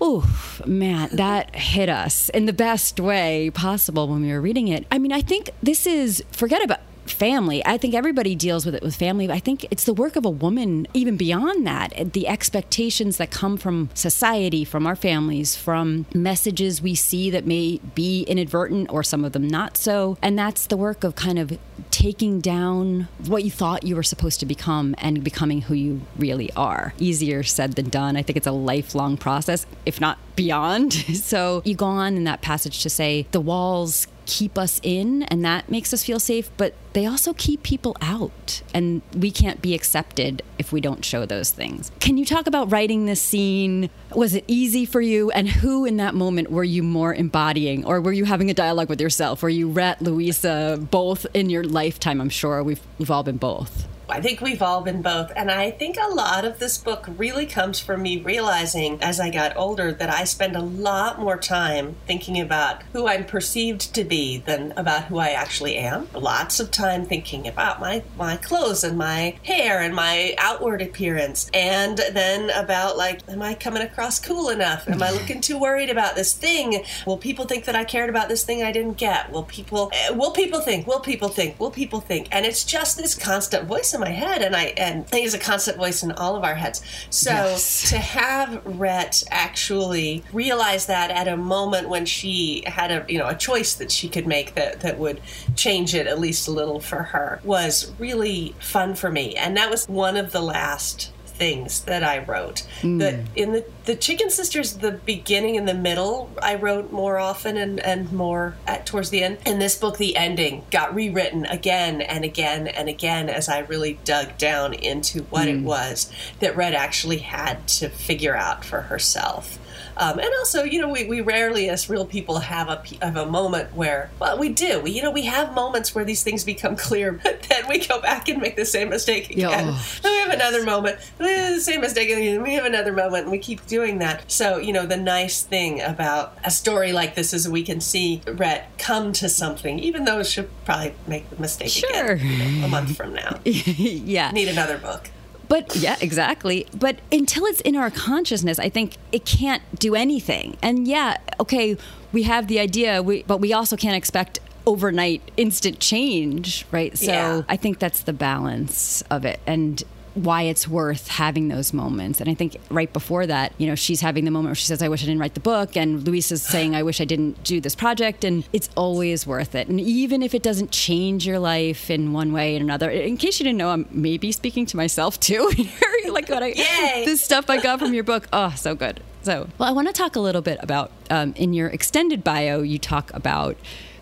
Oh, 0.00 0.58
man, 0.66 1.10
that 1.12 1.54
hit 1.54 1.88
us 1.88 2.28
in 2.30 2.46
the 2.46 2.52
best 2.52 2.98
way 2.98 3.50
possible 3.54 4.08
when 4.08 4.22
we 4.22 4.32
were 4.32 4.40
reading 4.40 4.66
it. 4.66 4.84
I 4.90 4.98
mean, 4.98 5.12
I 5.12 5.20
think 5.20 5.50
this 5.62 5.86
is, 5.86 6.24
forget 6.32 6.64
about 6.64 6.80
family. 7.12 7.64
I 7.64 7.78
think 7.78 7.94
everybody 7.94 8.34
deals 8.34 8.64
with 8.64 8.74
it 8.74 8.82
with 8.82 8.96
family. 8.96 9.30
I 9.30 9.38
think 9.38 9.66
it's 9.70 9.84
the 9.84 9.94
work 9.94 10.16
of 10.16 10.24
a 10.24 10.30
woman, 10.30 10.86
even 10.94 11.16
beyond 11.16 11.66
that, 11.66 12.12
the 12.12 12.28
expectations 12.28 13.16
that 13.16 13.30
come 13.30 13.56
from 13.56 13.90
society, 13.94 14.64
from 14.64 14.86
our 14.86 14.96
families, 14.96 15.56
from 15.56 16.06
messages 16.14 16.82
we 16.82 16.94
see 16.94 17.30
that 17.30 17.46
may 17.46 17.78
be 17.94 18.22
inadvertent 18.24 18.90
or 18.90 19.02
some 19.02 19.24
of 19.24 19.32
them 19.32 19.46
not 19.46 19.76
so. 19.76 20.16
And 20.22 20.38
that's 20.38 20.66
the 20.66 20.76
work 20.76 21.04
of 21.04 21.14
kind 21.14 21.38
of 21.38 21.58
taking 21.90 22.40
down 22.40 23.08
what 23.26 23.44
you 23.44 23.50
thought 23.50 23.84
you 23.84 23.96
were 23.96 24.02
supposed 24.02 24.40
to 24.40 24.46
become 24.46 24.94
and 24.98 25.24
becoming 25.24 25.62
who 25.62 25.74
you 25.74 26.00
really 26.16 26.50
are. 26.52 26.94
Easier 26.98 27.42
said 27.42 27.74
than 27.74 27.88
done. 27.88 28.16
I 28.16 28.22
think 28.22 28.36
it's 28.36 28.46
a 28.46 28.52
lifelong 28.52 29.16
process, 29.16 29.66
if 29.86 30.00
not 30.00 30.18
beyond. 30.36 31.04
So 31.28 31.62
you 31.64 31.74
go 31.74 31.86
on 31.86 32.16
in 32.16 32.24
that 32.24 32.42
passage 32.42 32.82
to 32.82 32.88
say 32.90 33.26
the 33.32 33.40
walls 33.40 34.06
keep 34.28 34.58
us 34.58 34.78
in 34.84 35.24
and 35.24 35.44
that 35.44 35.68
makes 35.70 35.92
us 35.92 36.04
feel 36.04 36.20
safe, 36.20 36.50
but 36.56 36.74
they 36.92 37.06
also 37.06 37.32
keep 37.32 37.62
people 37.62 37.96
out. 38.00 38.62
And 38.72 39.02
we 39.16 39.30
can't 39.30 39.60
be 39.60 39.74
accepted 39.74 40.42
if 40.58 40.70
we 40.70 40.80
don't 40.80 41.04
show 41.04 41.26
those 41.26 41.50
things. 41.50 41.90
Can 41.98 42.18
you 42.18 42.24
talk 42.24 42.46
about 42.46 42.70
writing 42.70 43.06
this 43.06 43.22
scene? 43.22 43.90
Was 44.14 44.34
it 44.34 44.44
easy 44.46 44.84
for 44.84 45.00
you? 45.00 45.30
And 45.30 45.48
who 45.48 45.84
in 45.84 45.96
that 45.96 46.14
moment 46.14 46.50
were 46.50 46.64
you 46.64 46.82
more 46.82 47.14
embodying? 47.14 47.84
Or 47.84 48.00
were 48.00 48.12
you 48.12 48.26
having 48.26 48.50
a 48.50 48.54
dialogue 48.54 48.90
with 48.90 49.00
yourself? 49.00 49.42
Were 49.42 49.48
you 49.48 49.70
Rhett, 49.70 50.02
Louisa, 50.02 50.78
both 50.90 51.26
in 51.32 51.48
your 51.50 51.64
lifetime? 51.64 52.20
I'm 52.20 52.28
sure 52.28 52.62
we've, 52.62 52.80
we've 52.98 53.10
all 53.10 53.22
been 53.22 53.38
both. 53.38 53.88
I 54.08 54.20
think 54.20 54.40
we've 54.40 54.62
all 54.62 54.82
been 54.82 55.02
both. 55.02 55.32
And 55.36 55.50
I 55.50 55.70
think 55.70 55.96
a 55.96 56.08
lot 56.08 56.44
of 56.44 56.58
this 56.58 56.78
book 56.78 57.06
really 57.16 57.46
comes 57.46 57.80
from 57.80 58.02
me 58.02 58.20
realizing 58.20 59.02
as 59.02 59.20
I 59.20 59.30
got 59.30 59.56
older 59.56 59.92
that 59.92 60.10
I 60.10 60.24
spend 60.24 60.56
a 60.56 60.62
lot 60.62 61.18
more 61.18 61.36
time 61.36 61.96
thinking 62.06 62.40
about 62.40 62.82
who 62.92 63.06
I'm 63.06 63.24
perceived 63.24 63.94
to 63.94 64.04
be 64.04 64.38
than 64.38 64.72
about 64.76 65.04
who 65.04 65.18
I 65.18 65.30
actually 65.30 65.76
am. 65.76 66.08
Lots 66.14 66.60
of 66.60 66.70
time 66.70 67.04
thinking 67.04 67.46
about 67.46 67.80
my, 67.80 68.02
my 68.16 68.36
clothes 68.36 68.84
and 68.84 68.98
my 68.98 69.36
hair 69.44 69.80
and 69.80 69.94
my 69.94 70.34
outward 70.38 70.82
appearance 70.82 71.50
and 71.54 71.98
then 72.12 72.50
about 72.50 72.96
like 72.96 73.20
am 73.28 73.42
i 73.42 73.54
coming 73.54 73.82
across 73.82 74.18
cool 74.18 74.48
enough 74.48 74.88
am 74.88 75.02
i 75.02 75.10
looking 75.10 75.40
too 75.40 75.58
worried 75.58 75.90
about 75.90 76.14
this 76.14 76.32
thing 76.32 76.84
will 77.06 77.16
people 77.16 77.44
think 77.44 77.64
that 77.64 77.74
i 77.74 77.84
cared 77.84 78.08
about 78.08 78.28
this 78.28 78.44
thing 78.44 78.62
i 78.62 78.72
didn't 78.72 78.96
get 78.96 79.30
will 79.32 79.42
people 79.44 79.90
eh, 79.92 80.10
will 80.10 80.30
people 80.30 80.60
think 80.60 80.86
will 80.86 81.00
people 81.00 81.28
think 81.28 81.58
will 81.58 81.70
people 81.70 82.00
think 82.00 82.28
and 82.32 82.46
it's 82.46 82.64
just 82.64 82.96
this 82.96 83.14
constant 83.14 83.66
voice 83.66 83.92
in 83.98 84.04
my 84.04 84.10
head 84.10 84.42
and 84.42 84.54
i 84.56 84.64
and 84.76 85.00
i 85.00 85.08
think 85.08 85.26
it's 85.26 85.34
a 85.34 85.38
constant 85.38 85.76
voice 85.76 86.02
in 86.02 86.12
all 86.12 86.36
of 86.36 86.44
our 86.44 86.54
heads 86.54 86.82
so 87.10 87.30
Yes. 87.30 87.90
to 87.90 87.98
have 87.98 88.64
Rhett 88.64 89.24
actually 89.30 90.22
realize 90.32 90.86
that 90.86 91.10
at 91.10 91.28
a 91.28 91.36
moment 91.36 91.88
when 91.88 92.06
she 92.06 92.62
had 92.66 92.90
a 92.90 93.04
you 93.08 93.18
know 93.18 93.28
a 93.28 93.34
choice 93.34 93.74
that 93.74 93.90
she 93.90 94.08
could 94.08 94.26
make 94.26 94.54
that 94.54 94.80
that 94.80 94.98
would 94.98 95.20
change 95.56 95.94
it 95.94 96.06
at 96.06 96.18
least 96.18 96.48
a 96.48 96.50
little 96.50 96.80
for 96.80 97.02
her 97.02 97.40
was 97.44 97.92
really 97.98 98.54
fun 98.60 98.94
for 98.94 99.10
me 99.10 99.34
and 99.34 99.56
that 99.56 99.70
was 99.70 99.86
one 99.88 100.16
of 100.16 100.32
the 100.32 100.40
last 100.40 101.12
things 101.38 101.82
that 101.82 102.02
I 102.02 102.18
wrote. 102.18 102.66
The 102.82 103.12
hmm. 103.12 103.26
in 103.36 103.52
the 103.52 103.64
the 103.84 103.96
Chicken 103.96 104.28
Sisters, 104.28 104.78
the 104.78 104.92
beginning 104.92 105.56
and 105.56 105.68
the 105.68 105.74
middle, 105.74 106.30
I 106.42 106.56
wrote 106.56 106.92
more 106.92 107.18
often 107.18 107.56
and 107.56 107.80
and 107.80 108.12
more 108.12 108.56
at 108.66 108.84
towards 108.84 109.10
the 109.10 109.22
end. 109.22 109.38
In 109.46 109.58
this 109.58 109.76
book, 109.76 109.96
the 109.96 110.16
ending 110.16 110.64
got 110.70 110.94
rewritten 110.94 111.46
again 111.46 112.00
and 112.00 112.24
again 112.24 112.66
and 112.66 112.88
again 112.88 113.28
as 113.28 113.48
I 113.48 113.60
really 113.60 113.98
dug 114.04 114.36
down 114.36 114.74
into 114.74 115.22
what 115.24 115.48
it 115.48 115.58
hmm. 115.58 115.64
was 115.64 116.12
that 116.40 116.56
Rhett 116.56 116.74
actually 116.74 117.18
had 117.18 117.66
to 117.68 117.88
figure 117.88 118.36
out 118.36 118.64
for 118.64 118.82
herself. 118.82 119.58
Um, 119.98 120.18
and 120.20 120.28
also, 120.38 120.62
you 120.62 120.80
know, 120.80 120.88
we, 120.88 121.06
we 121.06 121.20
rarely, 121.20 121.68
as 121.68 121.90
real 121.90 122.06
people, 122.06 122.38
have 122.38 122.68
a 122.68 122.82
have 123.04 123.16
a 123.16 123.26
moment 123.26 123.74
where, 123.74 124.10
well, 124.20 124.38
we 124.38 124.48
do. 124.48 124.80
We, 124.80 124.92
you 124.92 125.02
know, 125.02 125.10
we 125.10 125.24
have 125.24 125.54
moments 125.54 125.94
where 125.94 126.04
these 126.04 126.22
things 126.22 126.44
become 126.44 126.76
clear, 126.76 127.12
but 127.22 127.42
then 127.42 127.68
we 127.68 127.84
go 127.84 128.00
back 128.00 128.28
and 128.28 128.40
make 128.40 128.56
the 128.56 128.64
same 128.64 128.90
mistake 128.90 129.30
again. 129.30 129.50
Yeah. 129.50 129.82
Then 130.02 130.12
we 130.12 130.18
have 130.18 130.30
another 130.30 130.64
moment, 130.64 130.98
eh, 131.20 131.54
the 131.54 131.60
same 131.60 131.80
mistake 131.80 132.10
again. 132.10 132.42
We 132.42 132.54
have 132.54 132.64
another 132.64 132.92
moment, 132.92 133.24
and 133.24 133.32
we 133.32 133.38
keep 133.38 133.66
doing 133.66 133.98
that. 133.98 134.30
So, 134.30 134.58
you 134.58 134.72
know, 134.72 134.86
the 134.86 134.96
nice 134.96 135.42
thing 135.42 135.80
about 135.80 136.36
a 136.44 136.50
story 136.50 136.92
like 136.92 137.16
this 137.16 137.32
is 137.32 137.48
we 137.48 137.62
can 137.62 137.80
see 137.80 138.22
Rhett 138.26 138.70
come 138.78 139.12
to 139.14 139.28
something, 139.28 139.78
even 139.80 140.04
though 140.04 140.22
she'll 140.22 140.48
probably 140.64 140.94
make 141.06 141.28
the 141.30 141.36
mistake 141.40 141.70
Sure. 141.70 142.12
again 142.12 142.28
you 142.28 142.60
know, 142.60 142.66
a 142.66 142.68
month 142.68 142.96
from 142.96 143.14
now. 143.14 143.40
yeah. 143.44 144.30
Need 144.30 144.48
another 144.48 144.78
book. 144.78 145.10
But 145.48 145.74
yeah, 145.76 145.96
exactly. 146.00 146.66
But 146.74 146.98
until 147.10 147.44
it's 147.46 147.60
in 147.62 147.74
our 147.76 147.90
consciousness, 147.90 148.58
I 148.58 148.68
think 148.68 148.96
it 149.12 149.24
can't 149.24 149.62
do 149.78 149.94
anything. 149.94 150.56
And 150.62 150.86
yeah, 150.86 151.16
okay, 151.40 151.76
we 152.12 152.24
have 152.24 152.48
the 152.48 152.58
idea, 152.58 153.02
we, 153.02 153.22
but 153.22 153.38
we 153.38 153.52
also 153.52 153.76
can't 153.76 153.96
expect 153.96 154.40
overnight 154.66 155.22
instant 155.36 155.80
change, 155.80 156.66
right? 156.70 156.96
So 156.98 157.10
Yeah. 157.10 157.42
I 157.48 157.56
think 157.56 157.78
that's 157.78 158.02
the 158.02 158.12
balance 158.12 159.02
of 159.10 159.24
it. 159.24 159.40
And 159.46 159.82
why 160.24 160.42
it's 160.42 160.68
worth 160.68 161.08
having 161.08 161.48
those 161.48 161.72
moments. 161.72 162.20
And 162.20 162.28
I 162.28 162.34
think 162.34 162.56
right 162.70 162.92
before 162.92 163.26
that, 163.26 163.52
you 163.58 163.66
know, 163.66 163.74
she's 163.74 164.00
having 164.00 164.24
the 164.24 164.30
moment 164.30 164.50
where 164.50 164.54
she 164.54 164.66
says, 164.66 164.82
I 164.82 164.88
wish 164.88 165.02
I 165.02 165.06
didn't 165.06 165.20
write 165.20 165.34
the 165.34 165.40
book. 165.40 165.76
And 165.76 166.06
Louisa 166.06 166.34
is 166.34 166.42
saying, 166.42 166.74
I 166.74 166.82
wish 166.82 167.00
I 167.00 167.04
didn't 167.04 167.42
do 167.44 167.60
this 167.60 167.74
project. 167.74 168.24
And 168.24 168.48
it's 168.52 168.68
always 168.76 169.26
worth 169.26 169.54
it. 169.54 169.68
And 169.68 169.80
even 169.80 170.22
if 170.22 170.34
it 170.34 170.42
doesn't 170.42 170.70
change 170.70 171.26
your 171.26 171.38
life 171.38 171.90
in 171.90 172.12
one 172.12 172.32
way 172.32 172.56
or 172.56 172.60
another, 172.60 172.90
in 172.90 173.16
case 173.16 173.38
you 173.38 173.44
didn't 173.44 173.58
know, 173.58 173.70
I'm 173.70 173.86
maybe 173.90 174.32
speaking 174.32 174.66
to 174.66 174.76
myself 174.76 175.18
too. 175.20 175.50
like 176.10 176.28
what 176.28 176.42
I, 176.42 176.48
Yay! 176.48 177.04
this 177.04 177.22
stuff 177.22 177.50
I 177.50 177.60
got 177.60 177.78
from 177.78 177.94
your 177.94 178.04
book. 178.04 178.28
Oh, 178.32 178.50
so 178.56 178.74
good. 178.74 179.00
So, 179.22 179.48
well, 179.58 179.68
I 179.68 179.72
want 179.72 179.88
to 179.88 179.92
talk 179.92 180.16
a 180.16 180.20
little 180.20 180.42
bit 180.42 180.58
about 180.62 180.90
um, 181.10 181.34
in 181.36 181.52
your 181.52 181.68
extended 181.68 182.24
bio, 182.24 182.62
you 182.62 182.78
talk 182.78 183.12
about 183.12 183.56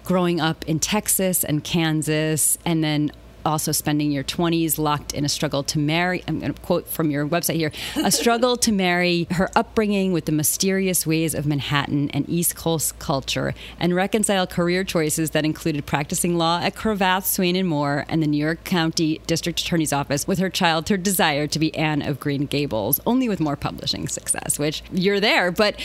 growing 0.04 0.40
up 0.40 0.64
in 0.68 0.78
Texas 0.78 1.42
and 1.42 1.64
Kansas, 1.64 2.58
and 2.64 2.84
then 2.84 3.10
also 3.46 3.72
spending 3.72 4.10
your 4.10 4.24
20s 4.24 4.78
locked 4.78 5.14
in 5.14 5.24
a 5.24 5.28
struggle 5.28 5.62
to 5.62 5.78
marry. 5.78 6.22
I'm 6.28 6.40
going 6.40 6.52
to 6.52 6.60
quote 6.60 6.88
from 6.88 7.10
your 7.10 7.26
website 7.26 7.54
here 7.54 7.72
a 7.96 8.10
struggle 8.10 8.56
to 8.58 8.72
marry, 8.72 9.26
her 9.30 9.48
upbringing 9.54 10.12
with 10.12 10.26
the 10.26 10.32
mysterious 10.32 11.06
ways 11.06 11.34
of 11.34 11.46
Manhattan 11.46 12.10
and 12.10 12.28
East 12.28 12.56
Coast 12.56 12.98
culture, 12.98 13.54
and 13.78 13.94
reconcile 13.94 14.46
career 14.46 14.84
choices 14.84 15.30
that 15.30 15.44
included 15.44 15.86
practicing 15.86 16.36
law 16.36 16.60
at 16.60 16.74
Cravath, 16.74 17.24
Swaine 17.24 17.56
and 17.56 17.68
Moore, 17.68 18.04
and 18.08 18.22
the 18.22 18.26
New 18.26 18.42
York 18.42 18.64
County 18.64 19.20
District 19.26 19.60
Attorney's 19.60 19.92
Office 19.92 20.26
with 20.26 20.38
her 20.38 20.50
childhood 20.50 21.02
desire 21.02 21.46
to 21.46 21.58
be 21.58 21.74
Anne 21.76 22.02
of 22.02 22.18
Green 22.18 22.46
Gables, 22.46 23.00
only 23.06 23.28
with 23.28 23.40
more 23.40 23.56
publishing 23.56 24.08
success, 24.08 24.58
which 24.58 24.82
you're 24.92 25.20
there. 25.20 25.52
But 25.52 25.80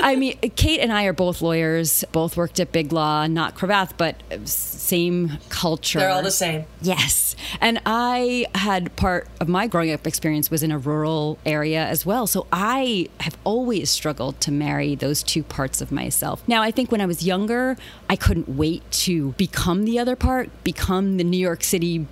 I 0.00 0.14
mean, 0.14 0.38
Kate 0.56 0.80
and 0.80 0.92
I 0.92 1.04
are 1.04 1.12
both 1.12 1.42
lawyers, 1.42 2.04
both 2.12 2.36
worked 2.36 2.60
at 2.60 2.70
Big 2.70 2.92
Law, 2.92 3.26
not 3.26 3.56
Cravath, 3.56 3.96
but 3.96 4.16
same 4.48 5.38
culture. 5.48 5.98
They're 5.98 6.10
all 6.10 6.22
the 6.22 6.30
same. 6.30 6.64
Yes. 6.98 7.36
And 7.60 7.80
I 7.86 8.46
had 8.54 8.94
part 8.96 9.28
of 9.40 9.48
my 9.48 9.66
growing 9.66 9.92
up 9.92 10.06
experience 10.06 10.50
was 10.50 10.62
in 10.62 10.70
a 10.70 10.78
rural 10.78 11.38
area 11.46 11.84
as 11.84 12.04
well. 12.04 12.26
So 12.26 12.46
I 12.52 13.08
have 13.20 13.36
always 13.44 13.90
struggled 13.90 14.40
to 14.42 14.52
marry 14.52 14.94
those 14.94 15.22
two 15.22 15.42
parts 15.42 15.80
of 15.80 15.90
myself. 15.90 16.46
Now, 16.46 16.62
I 16.62 16.70
think 16.70 16.92
when 16.92 17.00
I 17.00 17.06
was 17.06 17.24
younger, 17.24 17.76
I 18.10 18.16
couldn't 18.16 18.48
wait 18.48 18.88
to 19.06 19.32
become 19.32 19.84
the 19.84 19.98
other 19.98 20.16
part, 20.16 20.50
become 20.64 21.16
the 21.16 21.24
New 21.24 21.38
York 21.38 21.64
City 21.64 22.06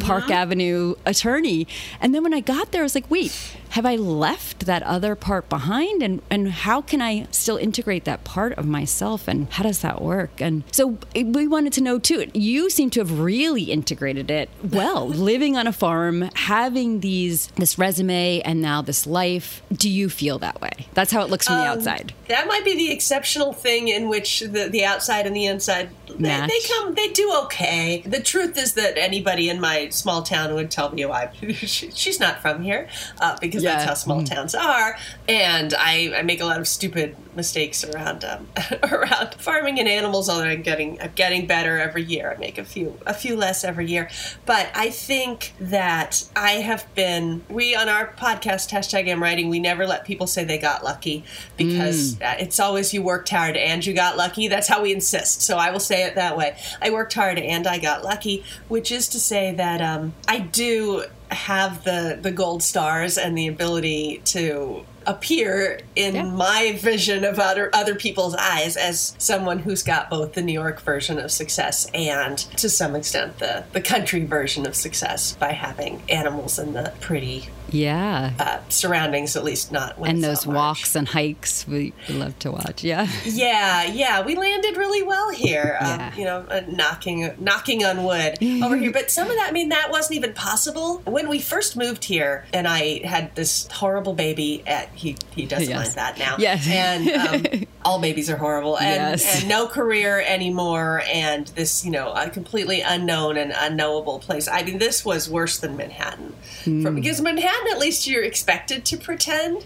Park 0.00 0.30
Avenue 0.30 0.94
attorney. 1.04 1.66
And 2.00 2.14
then 2.14 2.22
when 2.22 2.34
I 2.34 2.40
got 2.40 2.72
there, 2.72 2.82
I 2.82 2.84
was 2.84 2.94
like, 2.94 3.10
wait, 3.10 3.56
have 3.70 3.84
I 3.84 3.96
left 3.96 4.66
that 4.66 4.82
other 4.84 5.14
part 5.14 5.48
behind? 5.48 6.02
And, 6.02 6.22
and 6.30 6.50
how 6.50 6.80
can 6.80 7.02
I 7.02 7.26
still 7.30 7.56
integrate 7.56 8.04
that 8.04 8.24
part 8.24 8.52
of 8.54 8.66
myself? 8.66 9.28
And 9.28 9.50
how 9.52 9.64
does 9.64 9.80
that 9.80 10.00
work? 10.00 10.40
And 10.40 10.62
so 10.72 10.98
we 11.14 11.46
wanted 11.46 11.72
to 11.74 11.80
know 11.80 11.98
too. 11.98 12.30
You 12.32 12.70
seem 12.70 12.90
to 12.90 13.00
have 13.00 13.18
really 13.18 13.64
integrated 13.64 14.30
it 14.30 14.48
well, 14.62 15.08
living 15.30 15.56
on 15.56 15.66
a 15.66 15.72
farm, 15.72 16.30
having 16.34 17.00
these 17.00 17.48
this 17.56 17.78
resume 17.78 18.40
and 18.42 18.62
now 18.62 18.82
this 18.82 19.06
life. 19.06 19.62
Do 19.72 19.90
you 19.90 20.08
feel 20.08 20.38
that 20.38 20.60
way? 20.60 20.86
That's 20.94 21.12
how 21.12 21.22
it 21.22 21.30
looks 21.30 21.46
from 21.46 21.56
the 21.56 21.62
Um, 21.62 21.78
outside. 21.78 22.12
That 22.28 22.46
might 22.46 22.64
be 22.64 22.74
the 22.74 22.92
exceptional 22.92 23.52
thing 23.52 23.88
in 23.88 24.08
which 24.08 24.40
the, 24.40 24.68
the 24.70 24.84
outside 24.84 25.26
and 25.26 25.34
the 25.34 25.46
inside 25.46 25.90
they, 26.18 26.46
they 26.46 26.60
come 26.68 26.94
they 26.94 27.08
do 27.08 27.32
okay. 27.44 28.02
The 28.06 28.20
truth 28.20 28.56
is 28.56 28.74
that 28.74 28.96
anybody 28.96 29.50
in 29.50 29.55
my 29.60 29.88
small 29.90 30.22
town 30.22 30.54
would 30.54 30.70
tell 30.70 30.92
me, 30.92 31.04
"Why 31.04 31.30
she, 31.52 31.90
she's 31.90 32.20
not 32.20 32.40
from 32.40 32.62
here," 32.62 32.88
uh, 33.20 33.36
because 33.40 33.62
that's 33.62 33.84
how 33.84 33.94
small 33.94 34.22
towns 34.24 34.54
are. 34.54 34.96
And 35.28 35.74
I, 35.74 36.12
I 36.16 36.22
make 36.22 36.40
a 36.40 36.44
lot 36.44 36.60
of 36.60 36.68
stupid 36.68 37.16
mistakes 37.34 37.84
around 37.84 38.24
um, 38.24 38.48
around 38.90 39.34
farming 39.34 39.78
and 39.78 39.88
animals. 39.88 40.28
Although 40.28 40.44
I'm 40.44 40.62
getting 40.62 41.00
I'm 41.00 41.12
getting 41.14 41.46
better 41.46 41.78
every 41.78 42.02
year. 42.02 42.32
I 42.34 42.38
make 42.38 42.58
a 42.58 42.64
few 42.64 42.98
a 43.06 43.14
few 43.14 43.36
less 43.36 43.64
every 43.64 43.86
year, 43.86 44.08
but 44.44 44.68
I 44.74 44.90
think 44.90 45.54
that 45.60 46.24
I 46.34 46.52
have 46.52 46.86
been. 46.94 47.44
We 47.48 47.74
on 47.74 47.88
our 47.88 48.12
podcast 48.12 48.70
hashtag 48.70 49.06
AmWriting. 49.08 49.50
We 49.50 49.60
never 49.60 49.86
let 49.86 50.04
people 50.04 50.26
say 50.26 50.44
they 50.44 50.58
got 50.58 50.84
lucky 50.84 51.24
because 51.56 52.20
uh, 52.20 52.36
it's 52.38 52.60
always 52.60 52.92
you 52.92 53.02
worked 53.02 53.28
hard 53.28 53.56
and 53.56 53.84
you 53.84 53.94
got 53.94 54.16
lucky. 54.16 54.48
That's 54.48 54.68
how 54.68 54.82
we 54.82 54.92
insist. 54.92 55.42
So 55.42 55.56
I 55.56 55.70
will 55.70 55.80
say 55.80 56.04
it 56.04 56.14
that 56.14 56.36
way. 56.36 56.56
I 56.80 56.90
worked 56.90 57.14
hard 57.14 57.38
and 57.38 57.66
I 57.66 57.78
got 57.78 58.02
lucky, 58.02 58.44
which 58.68 58.90
is 58.90 59.08
to 59.10 59.20
say 59.20 59.45
that 59.52 59.80
um, 59.80 60.14
I 60.28 60.38
do 60.40 61.04
have 61.30 61.84
the 61.84 62.18
the 62.20 62.30
gold 62.30 62.62
stars 62.62 63.18
and 63.18 63.36
the 63.36 63.48
ability 63.48 64.22
to 64.26 64.84
appear 65.06 65.80
in 65.94 66.14
Yeah. 66.14 66.22
my 66.24 66.72
vision 66.80 67.24
of 67.24 67.38
other 67.38 67.70
other 67.72 67.94
people's 67.94 68.34
eyes 68.34 68.76
as 68.76 69.14
someone 69.18 69.58
who's 69.60 69.82
got 69.82 70.10
both 70.10 70.32
the 70.34 70.42
New 70.42 70.52
York 70.52 70.80
version 70.82 71.18
of 71.18 71.30
success 71.30 71.86
and 71.94 72.38
to 72.56 72.68
some 72.68 72.94
extent 72.96 73.38
the 73.38 73.64
the 73.72 73.80
country 73.80 74.24
version 74.24 74.66
of 74.66 74.74
success 74.74 75.36
by 75.38 75.52
having 75.52 76.02
animals 76.08 76.58
in 76.58 76.72
the 76.72 76.92
pretty 77.00 77.48
Yeah. 77.70 78.30
uh, 78.38 78.58
surroundings 78.68 79.34
at 79.36 79.42
least 79.42 79.72
not 79.72 79.98
when 79.98 80.10
and 80.10 80.24
those 80.24 80.46
walks 80.46 80.94
and 80.94 81.08
hikes 81.08 81.66
we 81.66 81.92
we 82.08 82.14
love 82.14 82.38
to 82.40 82.52
watch. 82.52 82.84
Yeah. 82.84 83.08
Yeah, 83.24 83.84
yeah, 83.84 84.22
we 84.22 84.34
landed 84.36 84.76
really 84.76 85.02
well 85.02 85.30
here. 85.30 85.76
Um, 85.80 86.12
You 86.16 86.24
know, 86.24 86.44
uh, 86.50 86.60
knocking 86.68 87.32
knocking 87.38 87.84
on 87.84 88.04
wood 88.04 88.38
over 88.62 88.76
here. 88.76 88.92
But 88.92 89.10
some 89.10 89.28
of 89.28 89.36
that, 89.36 89.48
I 89.48 89.52
mean, 89.52 89.68
that 89.70 89.90
wasn't 89.90 90.16
even 90.16 90.32
possible 90.32 91.02
when 91.04 91.28
we 91.28 91.40
first 91.40 91.76
moved 91.76 92.04
here, 92.04 92.44
and 92.52 92.66
I 92.68 93.00
had 93.04 93.34
this 93.34 93.68
horrible 93.72 94.14
baby. 94.14 94.62
At 94.66 94.88
he 94.96 95.16
he 95.34 95.46
doesn't 95.52 95.68
Yes. 95.68 95.78
mind 95.78 95.96
that 95.96 96.18
now. 96.18 96.36
Yes. 96.38 96.66
and 96.68 97.08
um, 97.10 97.66
all 97.84 98.00
babies 98.00 98.28
are 98.30 98.36
horrible, 98.36 98.78
and, 98.78 99.20
Yes. 99.20 99.40
and 99.40 99.48
no 99.48 99.66
career 99.68 100.20
anymore, 100.26 101.02
and 101.06 101.46
this 101.48 101.84
you 101.84 101.90
know 101.90 102.12
a 102.12 102.28
completely 102.30 102.80
unknown 102.80 103.36
and 103.36 103.52
unknowable 103.56 104.18
place. 104.18 104.48
I 104.48 104.62
mean, 104.62 104.78
this 104.78 105.04
was 105.04 105.28
worse 105.30 105.58
than 105.58 105.76
Manhattan, 105.76 106.34
Hmm. 106.64 106.82
For, 106.82 106.90
because 106.90 107.20
Manhattan 107.20 107.68
at 107.72 107.78
least 107.78 108.06
you're 108.06 108.24
expected 108.24 108.84
to 108.86 108.96
pretend. 108.96 109.64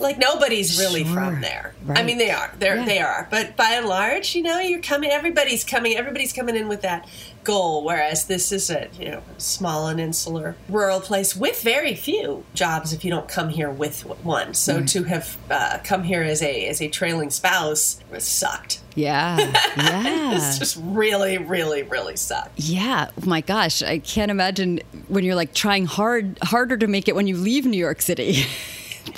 Like 0.00 0.18
nobody's 0.18 0.80
really 0.80 1.04
Sure. 1.04 1.14
from 1.14 1.40
there. 1.40 1.72
I 1.88 2.02
mean, 2.02 2.18
they 2.18 2.32
are. 2.32 2.52
They're 2.58 2.78
Yeah. 2.78 2.84
they 2.84 2.98
are. 2.98 3.28
But 3.30 3.56
by 3.56 3.74
and 3.74 3.86
large, 3.86 4.34
you 4.34 4.42
know, 4.42 4.58
you're 4.58 4.82
coming. 4.82 5.08
Everybody's 5.10 5.62
coming. 5.62 5.96
Everybody's 5.96 6.32
coming 6.32 6.56
in 6.56 6.66
with 6.66 6.82
that 6.82 7.06
goal. 7.44 7.84
Whereas 7.84 8.24
this 8.26 8.50
is 8.52 8.70
a 8.70 8.88
you 8.98 9.10
know 9.10 9.22
small 9.38 9.86
and 9.88 10.00
insular 10.00 10.56
rural 10.68 11.00
place 11.00 11.36
with 11.36 11.62
very 11.62 11.94
few 11.94 12.44
jobs 12.54 12.92
if 12.92 13.04
you 13.04 13.10
don't 13.10 13.28
come 13.28 13.48
here 13.50 13.70
with 13.70 14.02
one. 14.24 14.54
So 14.54 14.74
Mm-hmm. 14.76 14.84
to 14.86 15.02
have 15.04 15.36
uh, 15.50 15.78
come 15.84 16.02
here 16.02 16.22
as 16.22 16.42
a 16.42 16.66
as 16.66 16.80
a 16.82 16.88
trailing 16.88 17.30
spouse 17.30 18.00
was 18.10 18.24
sucked. 18.24 18.80
Yeah. 18.94 19.36
Yeah. 19.76 20.36
it's 20.36 20.58
just 20.58 20.78
really, 20.80 21.36
really, 21.38 21.82
really 21.82 22.16
sucked. 22.16 22.58
Yeah, 22.60 23.10
oh 23.20 23.26
my 23.26 23.40
gosh, 23.40 23.82
I 23.82 23.98
can't 23.98 24.30
imagine 24.30 24.80
when 25.08 25.24
you're 25.24 25.34
like 25.34 25.52
trying 25.52 25.86
hard 25.86 26.38
harder 26.42 26.76
to 26.76 26.86
make 26.86 27.08
it 27.08 27.14
when 27.16 27.26
you 27.26 27.36
leave 27.36 27.66
New 27.66 27.76
York 27.78 28.02
City. 28.02 28.44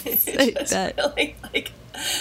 It's 0.04 0.26
really 0.72 1.36
like 1.52 1.70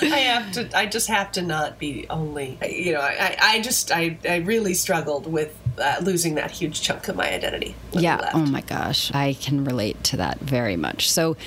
I 0.02 0.06
have 0.06 0.52
to. 0.54 0.78
I 0.78 0.86
just 0.86 1.08
have 1.08 1.32
to 1.34 1.42
not 1.42 1.80
be 1.80 2.06
only. 2.10 2.58
You 2.70 2.94
know, 2.94 3.02
I, 3.02 3.36
I 3.42 3.62
just 3.62 3.92
I, 3.92 4.18
I 4.30 4.38
really 4.38 4.74
struggled 4.74 5.26
with 5.32 5.56
uh, 5.77 5.98
losing 6.01 6.36
that 6.36 6.51
huge 6.51 6.82
chunk 6.82 7.08
of 7.08 7.15
my 7.15 7.32
identity. 7.32 7.75
yeah. 7.91 8.32
Oh 8.34 8.46
my 8.46 8.62
gosh, 8.62 9.12
I 9.13 9.34
can 9.34 9.63
relate 9.63 10.03
to 10.05 10.17
that 10.17 10.39
very 10.39 10.75
much. 10.75 11.10
So. 11.12 11.38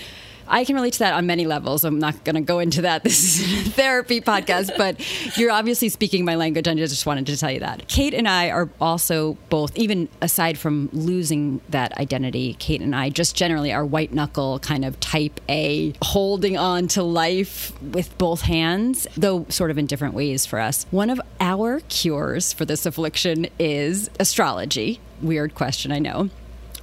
I 0.48 0.64
can 0.64 0.74
relate 0.74 0.94
to 0.94 0.98
that 1.00 1.14
on 1.14 1.26
many 1.26 1.46
levels. 1.46 1.84
I'm 1.84 1.98
not 1.98 2.24
going 2.24 2.34
to 2.34 2.40
go 2.40 2.58
into 2.58 2.82
that. 2.82 3.02
This 3.08 3.40
is 3.40 3.66
a 3.66 3.70
therapy 3.70 4.20
podcast, 4.20 4.76
but 4.76 5.00
you're 5.38 5.50
obviously 5.50 5.88
speaking 5.88 6.26
my 6.26 6.34
language. 6.34 6.68
I 6.68 6.74
just 6.74 7.06
wanted 7.06 7.26
to 7.26 7.36
tell 7.38 7.50
you 7.50 7.60
that. 7.60 7.88
Kate 7.88 8.12
and 8.12 8.28
I 8.28 8.50
are 8.50 8.68
also 8.80 9.38
both, 9.48 9.74
even 9.76 10.08
aside 10.20 10.58
from 10.58 10.90
losing 10.92 11.60
that 11.70 11.96
identity, 11.98 12.54
Kate 12.58 12.82
and 12.82 12.94
I 12.94 13.08
just 13.08 13.34
generally 13.34 13.72
are 13.72 13.84
white 13.84 14.12
knuckle 14.12 14.58
kind 14.58 14.84
of 14.84 15.00
type 15.00 15.40
A, 15.48 15.94
holding 16.02 16.58
on 16.58 16.86
to 16.88 17.02
life 17.02 17.72
with 17.82 18.16
both 18.18 18.42
hands, 18.42 19.06
though 19.16 19.46
sort 19.48 19.70
of 19.70 19.78
in 19.78 19.86
different 19.86 20.14
ways 20.14 20.44
for 20.44 20.58
us. 20.58 20.84
One 20.90 21.08
of 21.08 21.20
our 21.40 21.80
cures 21.88 22.52
for 22.52 22.64
this 22.64 22.84
affliction 22.84 23.48
is 23.58 24.10
astrology. 24.20 25.00
Weird 25.22 25.54
question, 25.54 25.92
I 25.92 25.98
know. 25.98 26.30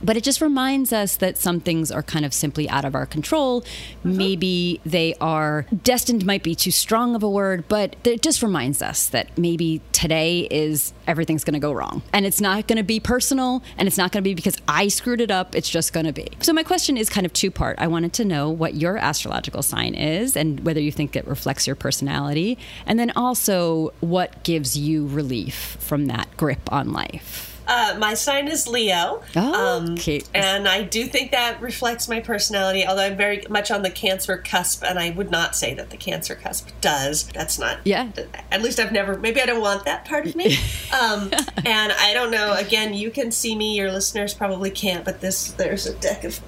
But 0.05 0.17
it 0.17 0.23
just 0.23 0.39
reminds 0.39 0.93
us 0.93 1.17
that 1.17 1.37
some 1.37 1.59
things 1.59 1.91
are 1.91 2.03
kind 2.03 2.25
of 2.25 2.33
simply 2.33 2.69
out 2.69 2.85
of 2.85 2.93
our 2.93 3.07
control. 3.07 3.61
Mm-hmm. 3.61 4.17
Maybe 4.17 4.81
they 4.85 5.15
are 5.19 5.65
destined, 5.83 6.25
might 6.25 6.43
be 6.43 6.53
too 6.53 6.69
strong 6.69 7.15
of 7.15 7.23
a 7.23 7.29
word, 7.29 7.65
but 7.67 7.95
it 8.03 8.21
just 8.21 8.43
reminds 8.43 8.83
us 8.83 9.07
that 9.07 9.35
maybe 9.35 9.81
today 9.93 10.41
is 10.51 10.93
everything's 11.07 11.43
going 11.43 11.55
to 11.55 11.59
go 11.59 11.71
wrong. 11.71 12.03
And 12.13 12.25
it's 12.25 12.39
not 12.39 12.67
going 12.67 12.77
to 12.77 12.83
be 12.83 12.99
personal, 12.99 13.63
and 13.79 13.87
it's 13.87 13.97
not 13.97 14.11
going 14.11 14.23
to 14.23 14.27
be 14.27 14.35
because 14.35 14.57
I 14.67 14.89
screwed 14.89 15.21
it 15.21 15.31
up. 15.31 15.55
It's 15.55 15.69
just 15.69 15.91
going 15.91 16.05
to 16.05 16.13
be. 16.13 16.27
So, 16.41 16.53
my 16.53 16.63
question 16.63 16.97
is 16.97 17.09
kind 17.09 17.25
of 17.25 17.33
two 17.33 17.49
part. 17.49 17.77
I 17.79 17.87
wanted 17.87 18.13
to 18.13 18.25
know 18.25 18.49
what 18.49 18.75
your 18.75 18.97
astrological 18.97 19.63
sign 19.63 19.95
is 19.95 20.37
and 20.37 20.59
whether 20.63 20.79
you 20.79 20.91
think 20.91 21.15
it 21.15 21.25
reflects 21.27 21.65
your 21.65 21.75
personality. 21.75 22.59
And 22.85 22.99
then 22.99 23.11
also, 23.15 23.93
what 24.01 24.43
gives 24.43 24.77
you 24.77 25.07
relief 25.07 25.77
from 25.79 26.05
that 26.05 26.27
grip 26.37 26.71
on 26.71 26.93
life? 26.93 27.54
Uh, 27.67 27.95
my 27.99 28.13
sign 28.13 28.47
is 28.47 28.67
Leo. 28.67 29.23
Oh, 29.35 29.85
okay. 29.91 30.21
And 30.33 30.67
I 30.67 30.83
do 30.83 31.05
think 31.05 31.31
that 31.31 31.61
reflects 31.61 32.07
my 32.07 32.19
personality, 32.19 32.85
although 32.85 33.03
I'm 33.03 33.17
very 33.17 33.43
much 33.49 33.71
on 33.71 33.81
the 33.81 33.89
Cancer 33.89 34.37
cusp, 34.37 34.83
and 34.83 34.99
I 34.99 35.11
would 35.11 35.31
not 35.31 35.55
say 35.55 35.73
that 35.73 35.89
the 35.89 35.97
Cancer 35.97 36.35
cusp 36.35 36.69
does. 36.81 37.27
That's 37.27 37.59
not. 37.59 37.79
Yeah. 37.83 38.09
At 38.51 38.61
least 38.61 38.79
I've 38.79 38.91
never. 38.91 39.17
Maybe 39.17 39.41
I 39.41 39.45
don't 39.45 39.61
want 39.61 39.85
that 39.85 40.05
part 40.05 40.25
of 40.27 40.35
me. 40.35 40.57
um, 41.01 41.31
and 41.65 41.91
I 41.91 42.11
don't 42.13 42.31
know. 42.31 42.53
Again, 42.53 42.93
you 42.93 43.11
can 43.11 43.31
see 43.31 43.55
me. 43.55 43.75
Your 43.75 43.91
listeners 43.91 44.33
probably 44.33 44.71
can't, 44.71 45.05
but 45.05 45.21
this 45.21 45.51
there's 45.51 45.85
a 45.85 45.93
deck 45.95 46.23
of 46.23 46.39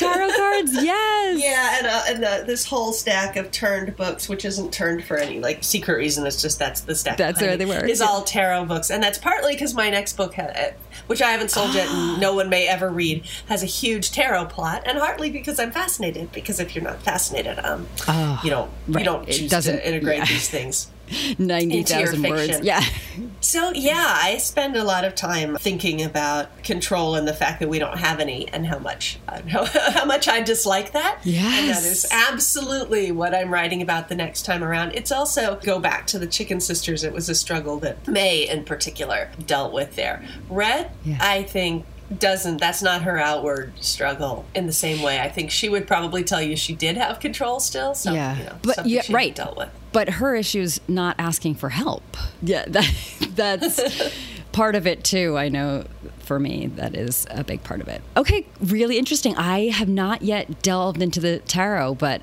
Tarot 0.00 0.36
cards, 0.36 0.72
yes. 0.82 1.42
yeah, 1.42 1.78
and, 1.78 1.86
uh, 1.86 2.02
and 2.08 2.24
uh, 2.24 2.46
this 2.46 2.64
whole 2.64 2.92
stack 2.92 3.36
of 3.36 3.50
turned 3.50 3.96
books, 3.96 4.28
which 4.28 4.44
isn't 4.44 4.72
turned 4.72 5.04
for 5.04 5.16
any 5.16 5.40
like 5.40 5.62
secret 5.62 5.96
reason. 5.96 6.26
It's 6.26 6.40
just 6.40 6.58
that's 6.58 6.82
the 6.82 6.94
stack. 6.94 7.16
That's 7.16 7.40
where 7.40 7.56
they 7.56 7.66
were. 7.66 7.84
Is 7.84 8.00
all 8.00 8.22
tarot 8.22 8.64
books, 8.66 8.90
and 8.90 9.02
that's 9.02 9.18
partly 9.18 9.52
because 9.52 9.74
my 9.74 9.90
next 9.90 10.16
book, 10.16 10.34
ha- 10.34 10.52
uh, 10.54 10.70
which 11.06 11.22
I 11.22 11.30
haven't 11.30 11.50
sold 11.50 11.74
yet, 11.74 11.88
and 11.88 12.20
no 12.20 12.34
one 12.34 12.48
may 12.48 12.66
ever 12.66 12.88
read, 12.90 13.26
has 13.46 13.62
a 13.62 13.66
huge 13.66 14.10
tarot 14.12 14.46
plot, 14.46 14.82
and 14.86 14.98
partly 14.98 15.30
because 15.30 15.58
I'm 15.58 15.70
fascinated. 15.72 16.32
Because 16.32 16.60
if 16.60 16.74
you're 16.74 16.84
not 16.84 17.02
fascinated, 17.02 17.58
um, 17.60 17.86
you 18.42 18.50
don't 18.50 18.70
you 18.88 19.04
don't 19.04 19.28
choose 19.28 19.50
doesn't- 19.50 19.76
to 19.76 19.88
integrate 19.88 20.18
yeah. 20.18 20.24
these 20.26 20.48
things. 20.48 20.90
Ninety 21.38 21.82
thousand 21.82 22.22
words. 22.22 22.60
Yeah. 22.60 22.82
So 23.40 23.72
yeah, 23.74 24.18
I 24.22 24.36
spend 24.38 24.76
a 24.76 24.84
lot 24.84 25.04
of 25.04 25.14
time 25.14 25.56
thinking 25.56 26.02
about 26.02 26.62
control 26.62 27.14
and 27.14 27.26
the 27.26 27.32
fact 27.34 27.60
that 27.60 27.68
we 27.68 27.78
don't 27.78 27.98
have 27.98 28.20
any, 28.20 28.48
and 28.48 28.66
how 28.66 28.78
much 28.78 29.18
how, 29.48 29.64
how 29.92 30.04
much 30.04 30.28
I 30.28 30.40
dislike 30.42 30.92
that. 30.92 31.18
and 31.24 31.34
that 31.34 31.64
Yes. 31.66 31.84
is 31.86 32.06
absolutely 32.12 33.12
what 33.12 33.34
I'm 33.34 33.52
writing 33.52 33.82
about 33.82 34.08
the 34.08 34.14
next 34.14 34.42
time 34.42 34.62
around. 34.62 34.92
It's 34.94 35.10
also 35.12 35.58
go 35.62 35.78
back 35.78 36.06
to 36.08 36.18
the 36.18 36.26
Chicken 36.26 36.60
Sisters. 36.60 37.02
It 37.04 37.12
was 37.12 37.28
a 37.28 37.34
struggle 37.34 37.78
that 37.80 38.06
Mae, 38.06 38.48
in 38.48 38.64
particular, 38.64 39.30
dealt 39.46 39.72
with 39.72 39.96
there. 39.96 40.22
Rhett, 40.48 40.92
Yeah. 41.04 41.18
I 41.20 41.42
think. 41.42 41.84
Doesn't 42.18 42.56
that's 42.60 42.82
not 42.82 43.02
her 43.02 43.18
outward 43.20 43.72
struggle 43.80 44.44
in 44.52 44.66
the 44.66 44.72
same 44.72 45.00
way. 45.00 45.20
I 45.20 45.28
think 45.28 45.52
she 45.52 45.68
would 45.68 45.86
probably 45.86 46.24
tell 46.24 46.42
you 46.42 46.56
she 46.56 46.74
did 46.74 46.96
have 46.96 47.20
control 47.20 47.60
still. 47.60 47.94
So 47.94 48.12
Yeah. 48.12 48.36
you 48.36 48.44
know, 48.46 48.58
But 48.62 48.84
yeah, 48.84 49.02
right. 49.10 49.32
dealt 49.32 49.56
with. 49.56 49.68
But 49.92 50.08
her 50.08 50.36
issue 50.36 50.60
is 50.60 50.80
not 50.86 51.16
asking 51.18 51.56
for 51.56 51.70
help. 51.70 52.16
Yeah, 52.42 52.64
that, 52.68 52.92
that's 53.34 53.80
part 54.52 54.74
of 54.74 54.86
it 54.86 55.04
too. 55.04 55.36
I 55.36 55.48
know 55.48 55.84
for 56.20 56.38
me 56.38 56.66
that 56.76 56.94
is 56.94 57.26
a 57.30 57.42
big 57.42 57.64
part 57.64 57.80
of 57.80 57.88
it. 57.88 58.02
Okay, 58.16 58.46
really 58.60 58.98
interesting. 58.98 59.36
I 59.36 59.68
have 59.68 59.88
not 59.88 60.22
yet 60.22 60.62
delved 60.62 61.02
into 61.02 61.18
the 61.20 61.40
tarot, 61.40 61.96
but 61.96 62.22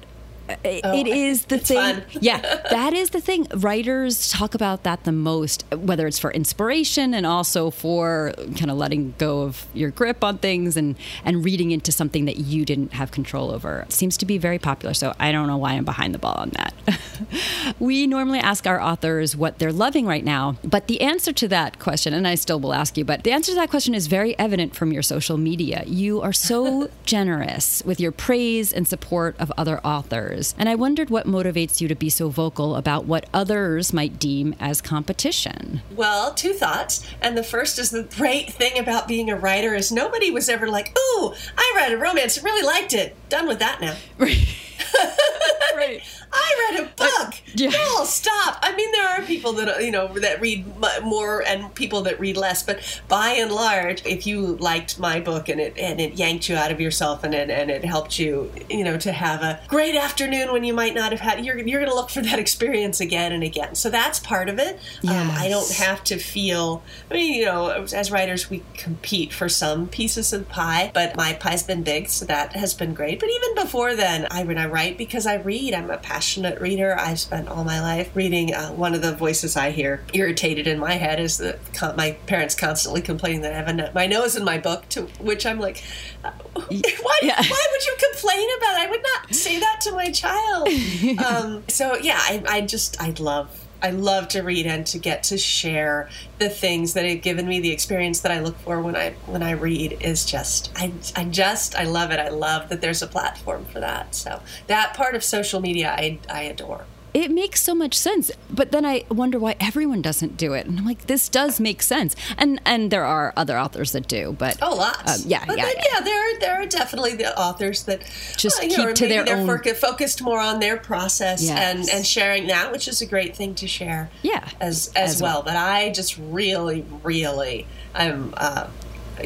it, 0.64 0.82
Oh, 0.84 0.98
it 0.98 1.08
is 1.08 1.46
the 1.46 1.58
thing. 1.60 1.78
fun. 1.78 2.04
yeah, 2.22 2.40
that 2.72 2.94
is 2.94 3.10
the 3.12 3.22
thing. 3.22 3.48
Writers 3.56 4.30
talk 4.30 4.54
about 4.56 4.84
that 4.84 5.04
the 5.04 5.12
most, 5.12 5.64
whether 5.72 6.08
it's 6.08 6.20
for 6.20 6.32
inspiration 6.32 7.14
and 7.14 7.26
also 7.26 7.70
for 7.70 8.34
kind 8.58 8.70
of 8.72 8.78
letting 8.78 9.14
go 9.18 9.42
of 9.44 9.66
your 9.74 9.90
grip 9.92 10.24
on 10.24 10.38
things 10.38 10.78
and 10.78 10.96
and 11.26 11.44
reading 11.46 11.72
into 11.72 11.92
something 11.92 12.26
that 12.26 12.38
you 12.38 12.66
didn't 12.66 12.94
have 12.94 13.12
control 13.12 13.52
over. 13.52 13.82
It 13.82 13.92
seems 13.94 14.18
to 14.18 14.26
be 14.26 14.38
very 14.38 14.60
popular. 14.60 14.94
So 14.94 15.14
I 15.20 15.32
don't 15.32 15.48
know 15.48 15.58
why 15.58 15.74
I'm 15.74 15.86
behind 15.86 16.14
the 16.14 16.20
ball 16.20 16.36
on 16.36 16.50
that. 16.52 16.74
we 17.80 18.08
normally 18.08 18.40
ask 18.40 18.66
our 18.68 18.80
authors 18.82 19.36
what 19.36 19.60
they're 19.60 19.72
loving 19.74 20.06
right 20.06 20.24
now, 20.24 20.56
but 20.64 20.88
the 20.88 21.02
answer 21.02 21.34
to 21.34 21.48
that 21.50 21.80
question, 21.80 22.14
and 22.14 22.28
I 22.28 22.36
still 22.36 22.60
will 22.60 22.74
ask 22.74 22.98
you, 22.98 23.06
but 23.06 23.24
the 23.24 23.32
answer 23.32 23.52
to 23.52 23.56
that 23.56 23.70
question 23.70 23.94
is 23.96 24.08
very 24.08 24.38
evident 24.40 24.76
from 24.76 24.92
your 24.92 25.02
social 25.04 25.38
media. 25.38 25.84
You 25.86 26.22
are 26.22 26.34
so 26.34 26.90
generous 27.06 27.82
with 27.86 28.00
your 28.00 28.12
praise 28.12 28.72
and 28.74 28.88
support 28.88 29.36
of 29.40 29.52
other 29.58 29.80
authors. 29.86 30.37
And 30.58 30.70
I 30.70 30.76
wondered 30.76 31.10
what 31.10 31.26
motivates 31.26 31.82
you 31.82 31.88
to 31.88 31.96
be 31.96 32.10
so 32.10 32.30
vocal 32.30 32.76
about 32.76 33.06
what 33.06 33.28
others 33.34 33.94
might 33.94 34.20
deem 34.20 34.56
as 34.60 34.82
competition. 34.82 35.82
Well, 35.96 36.34
two 36.34 36.54
thoughts. 36.54 37.06
And 37.22 37.38
the 37.38 37.44
first 37.44 37.80
is 37.80 37.90
the 37.90 38.04
great 38.04 38.54
thing 38.54 38.78
about 38.78 39.08
being 39.08 39.30
a 39.30 39.36
writer 39.36 39.74
is 39.74 39.92
nobody 39.92 40.30
was 40.32 40.50
ever 40.50 40.68
like, 40.68 40.98
"Ooh, 40.98 41.34
I 41.58 41.74
read 41.76 41.94
a 41.94 41.98
romance, 41.98 42.44
really 42.44 42.66
liked 42.66 42.94
it. 42.94 43.16
Done 43.30 43.48
with 43.48 43.60
that 43.60 43.82
now." 43.82 43.96
right. 44.18 46.02
I 46.38 46.72
read 46.72 46.84
a 46.84 46.90
book. 46.96 47.34
yeah. 47.56 47.70
No, 47.70 48.04
stop. 48.06 48.60
I 48.62 48.76
mean, 48.76 48.92
there 48.92 49.08
are 49.08 49.22
people 49.24 49.54
that 49.54 49.84
you 49.84 49.92
know 49.92 50.08
that 50.20 50.40
read 50.40 50.66
more 51.02 51.44
and 51.48 51.74
people 51.74 52.02
that 52.04 52.20
read 52.20 52.38
less, 52.38 52.64
but 52.64 53.02
by 53.08 53.30
and 53.30 53.52
large, 53.52 54.06
if 54.06 54.28
you 54.28 54.56
liked 54.58 55.00
my 55.00 55.20
book 55.20 55.50
and 55.50 55.60
it 55.60 55.78
and 55.78 56.00
it 56.00 56.14
yanked 56.14 56.48
you 56.50 56.56
out 56.56 56.72
of 56.72 56.80
yourself 56.80 57.24
and 57.24 57.34
it 57.34 57.50
and 57.50 57.72
it 57.72 57.84
helped 57.84 58.20
you, 58.20 58.52
you 58.70 58.84
know, 58.84 58.98
to 58.98 59.12
have 59.12 59.42
a 59.42 59.60
great 59.68 59.96
afternoon 59.96 60.52
when 60.54 60.64
you 60.64 60.74
might 60.74 60.94
not 60.94 61.12
have 61.12 61.22
had, 61.22 61.44
you're 61.44 61.58
you're 61.58 61.80
going 61.80 61.92
to 61.92 61.96
look 61.96 62.10
for 62.10 62.22
that 62.22 62.40
experience 62.48 63.00
again 63.00 63.32
and 63.32 63.44
again. 63.44 63.74
So 63.76 63.90
that's 63.90 64.20
part 64.20 64.50
of 64.50 64.60
it. 64.60 64.76
Um, 65.08 65.32
I 65.32 65.48
don't 65.50 65.72
have 65.74 66.04
to 66.06 66.18
feel. 66.18 66.84
I 67.10 67.16
mean, 67.16 67.34
you 67.34 67.46
know, 67.46 67.70
as 67.70 68.12
writers, 68.12 68.50
we 68.50 68.64
compete 68.76 69.34
for 69.34 69.50
some 69.50 69.88
pieces 69.88 70.34
of 70.34 70.48
pie, 70.50 70.92
but 70.94 71.16
my 71.16 71.34
pie's 71.34 71.64
been 71.64 71.84
big, 71.84 72.10
so 72.10 72.26
that 72.26 72.54
has 72.54 72.74
been 72.74 72.94
great. 72.94 73.20
But 73.20 73.30
even 73.30 73.56
before 73.56 73.96
then, 73.96 74.28
I 74.30 74.44
when 74.44 74.58
I 74.58 74.68
write 74.68 74.98
because 74.98 75.26
I 75.26 75.36
read. 75.36 75.74
I'm 75.74 75.90
a 75.90 75.98
passionate 75.98 76.27
reader. 76.36 76.98
I've 77.00 77.20
spent 77.20 77.48
all 77.48 77.64
my 77.64 77.80
life 77.82 78.16
reading. 78.16 78.54
Uh, 78.54 78.70
one 78.72 78.94
of 78.94 79.02
the 79.02 79.14
voices 79.14 79.56
I 79.56 79.72
hear 79.72 80.04
irritated 80.14 80.68
in 80.68 80.80
my 80.80 80.94
head 80.94 81.20
is 81.20 81.38
that 81.38 81.60
con- 81.74 81.96
my 81.96 82.12
parents 82.26 82.56
constantly 82.56 83.02
complaining 83.02 83.42
that 83.42 83.54
I 83.54 83.56
have 83.56 83.68
a 83.68 83.74
no- 83.74 83.92
my 83.94 84.08
nose 84.08 84.36
in 84.36 84.44
my 84.44 84.58
book. 84.58 84.90
To 84.90 85.04
which 85.20 85.46
I'm 85.46 85.60
like, 85.60 85.84
why? 86.24 87.20
Yeah. 87.22 87.42
Why 87.42 87.68
would 87.72 87.86
you 87.86 87.96
complain 88.12 88.48
about? 88.58 88.78
it? 88.78 88.88
I 88.88 88.88
would 88.90 89.04
not 89.04 89.36
say 89.36 89.60
that 89.60 89.80
to 89.84 89.92
my 89.94 90.12
child. 90.12 90.68
um, 91.26 91.64
so 91.68 91.96
yeah, 91.96 92.18
I, 92.20 92.44
I 92.48 92.62
just 92.62 93.00
I 93.02 93.14
love. 93.20 93.67
I 93.82 93.92
love 93.92 94.28
to 94.30 94.42
read 94.42 94.66
and 94.66 94.86
to 94.88 94.98
get 94.98 95.24
to 95.24 95.38
share 95.38 96.10
the 96.40 96.50
things 96.50 96.94
that 96.94 97.06
have 97.06 97.22
given 97.22 97.48
me 97.48 97.60
the 97.60 97.72
experience 97.72 98.22
that 98.22 98.32
I 98.32 98.40
look 98.40 98.58
for 98.60 98.82
when 98.82 98.96
I 98.96 99.12
when 99.26 99.44
I 99.44 99.52
read 99.52 99.98
is 100.02 100.26
just 100.26 100.72
I 100.76 100.94
I 101.16 101.26
just 101.26 101.76
I 101.76 101.84
love 101.84 102.12
it. 102.12 102.20
I 102.20 102.30
love 102.30 102.70
that 102.70 102.82
there's 102.82 103.02
a 103.02 103.08
platform 103.08 103.66
for 103.66 103.80
that. 103.80 104.16
So 104.16 104.42
that 104.68 104.94
part 104.94 105.16
of 105.16 105.24
social 105.24 105.62
media 105.62 105.92
I 105.98 106.20
I 106.30 106.44
adore. 106.44 106.86
It 107.14 107.32
makes 107.32 107.64
so 107.64 107.74
much 107.74 107.96
sense, 107.96 108.30
but 108.50 108.72
then 108.72 108.86
I 108.86 109.04
wonder 109.10 109.40
why 109.40 109.56
everyone 109.60 110.02
doesn't 110.04 110.38
do 110.38 110.54
it. 110.54 110.68
And 110.68 110.78
I'm 110.78 110.86
like, 110.86 111.08
this 111.08 111.30
does 111.30 111.60
make 111.60 111.82
sense, 111.82 112.16
and 112.38 112.62
and 112.66 112.92
there 112.92 113.06
are 113.06 113.34
other 113.36 113.58
authors 113.58 113.92
that 113.94 114.08
do, 114.08 114.36
but 114.38 114.58
Oh, 114.62 114.76
lots. 114.76 115.24
Um, 115.24 115.30
yeah, 115.30 115.44
but 115.48 115.58
yeah, 115.58 115.66
then, 115.66 115.74
yeah. 115.78 115.84
yeah. 115.96 116.00
There 116.02 116.20
are 116.36 116.40
there 116.40 116.62
are 116.62 116.66
definitely 116.66 117.16
the 117.16 117.36
authors 117.40 117.84
that 117.84 118.02
Just 118.38 118.62
you 118.62 118.70
keep 118.70 118.78
know, 118.80 118.94
to 118.94 119.08
their 119.08 119.24
they're 119.26 119.38
own- 119.38 119.48
foc- 119.48 119.76
focused 119.78 120.22
more 120.22 120.40
on 120.40 120.60
their 120.60 120.78
process 120.78 121.42
Yes. 121.44 121.58
and 121.58 121.90
and 121.90 122.06
sharing 122.06 122.48
that, 122.48 122.72
which 122.72 122.88
is 122.88 123.02
a 123.02 123.06
great 123.06 123.36
thing 123.36 123.56
to 123.56 123.68
share. 123.68 124.10
Yeah, 124.22 124.48
as 124.60 124.92
as, 124.96 125.16
as 125.16 125.22
well. 125.22 125.36
well. 125.36 125.44
But 125.44 125.56
I 125.56 125.92
just 125.92 126.18
really, 126.20 126.86
really, 127.04 127.66
I'm, 127.96 128.34
uh, 128.38 128.68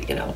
you 0.07 0.15
know. 0.15 0.35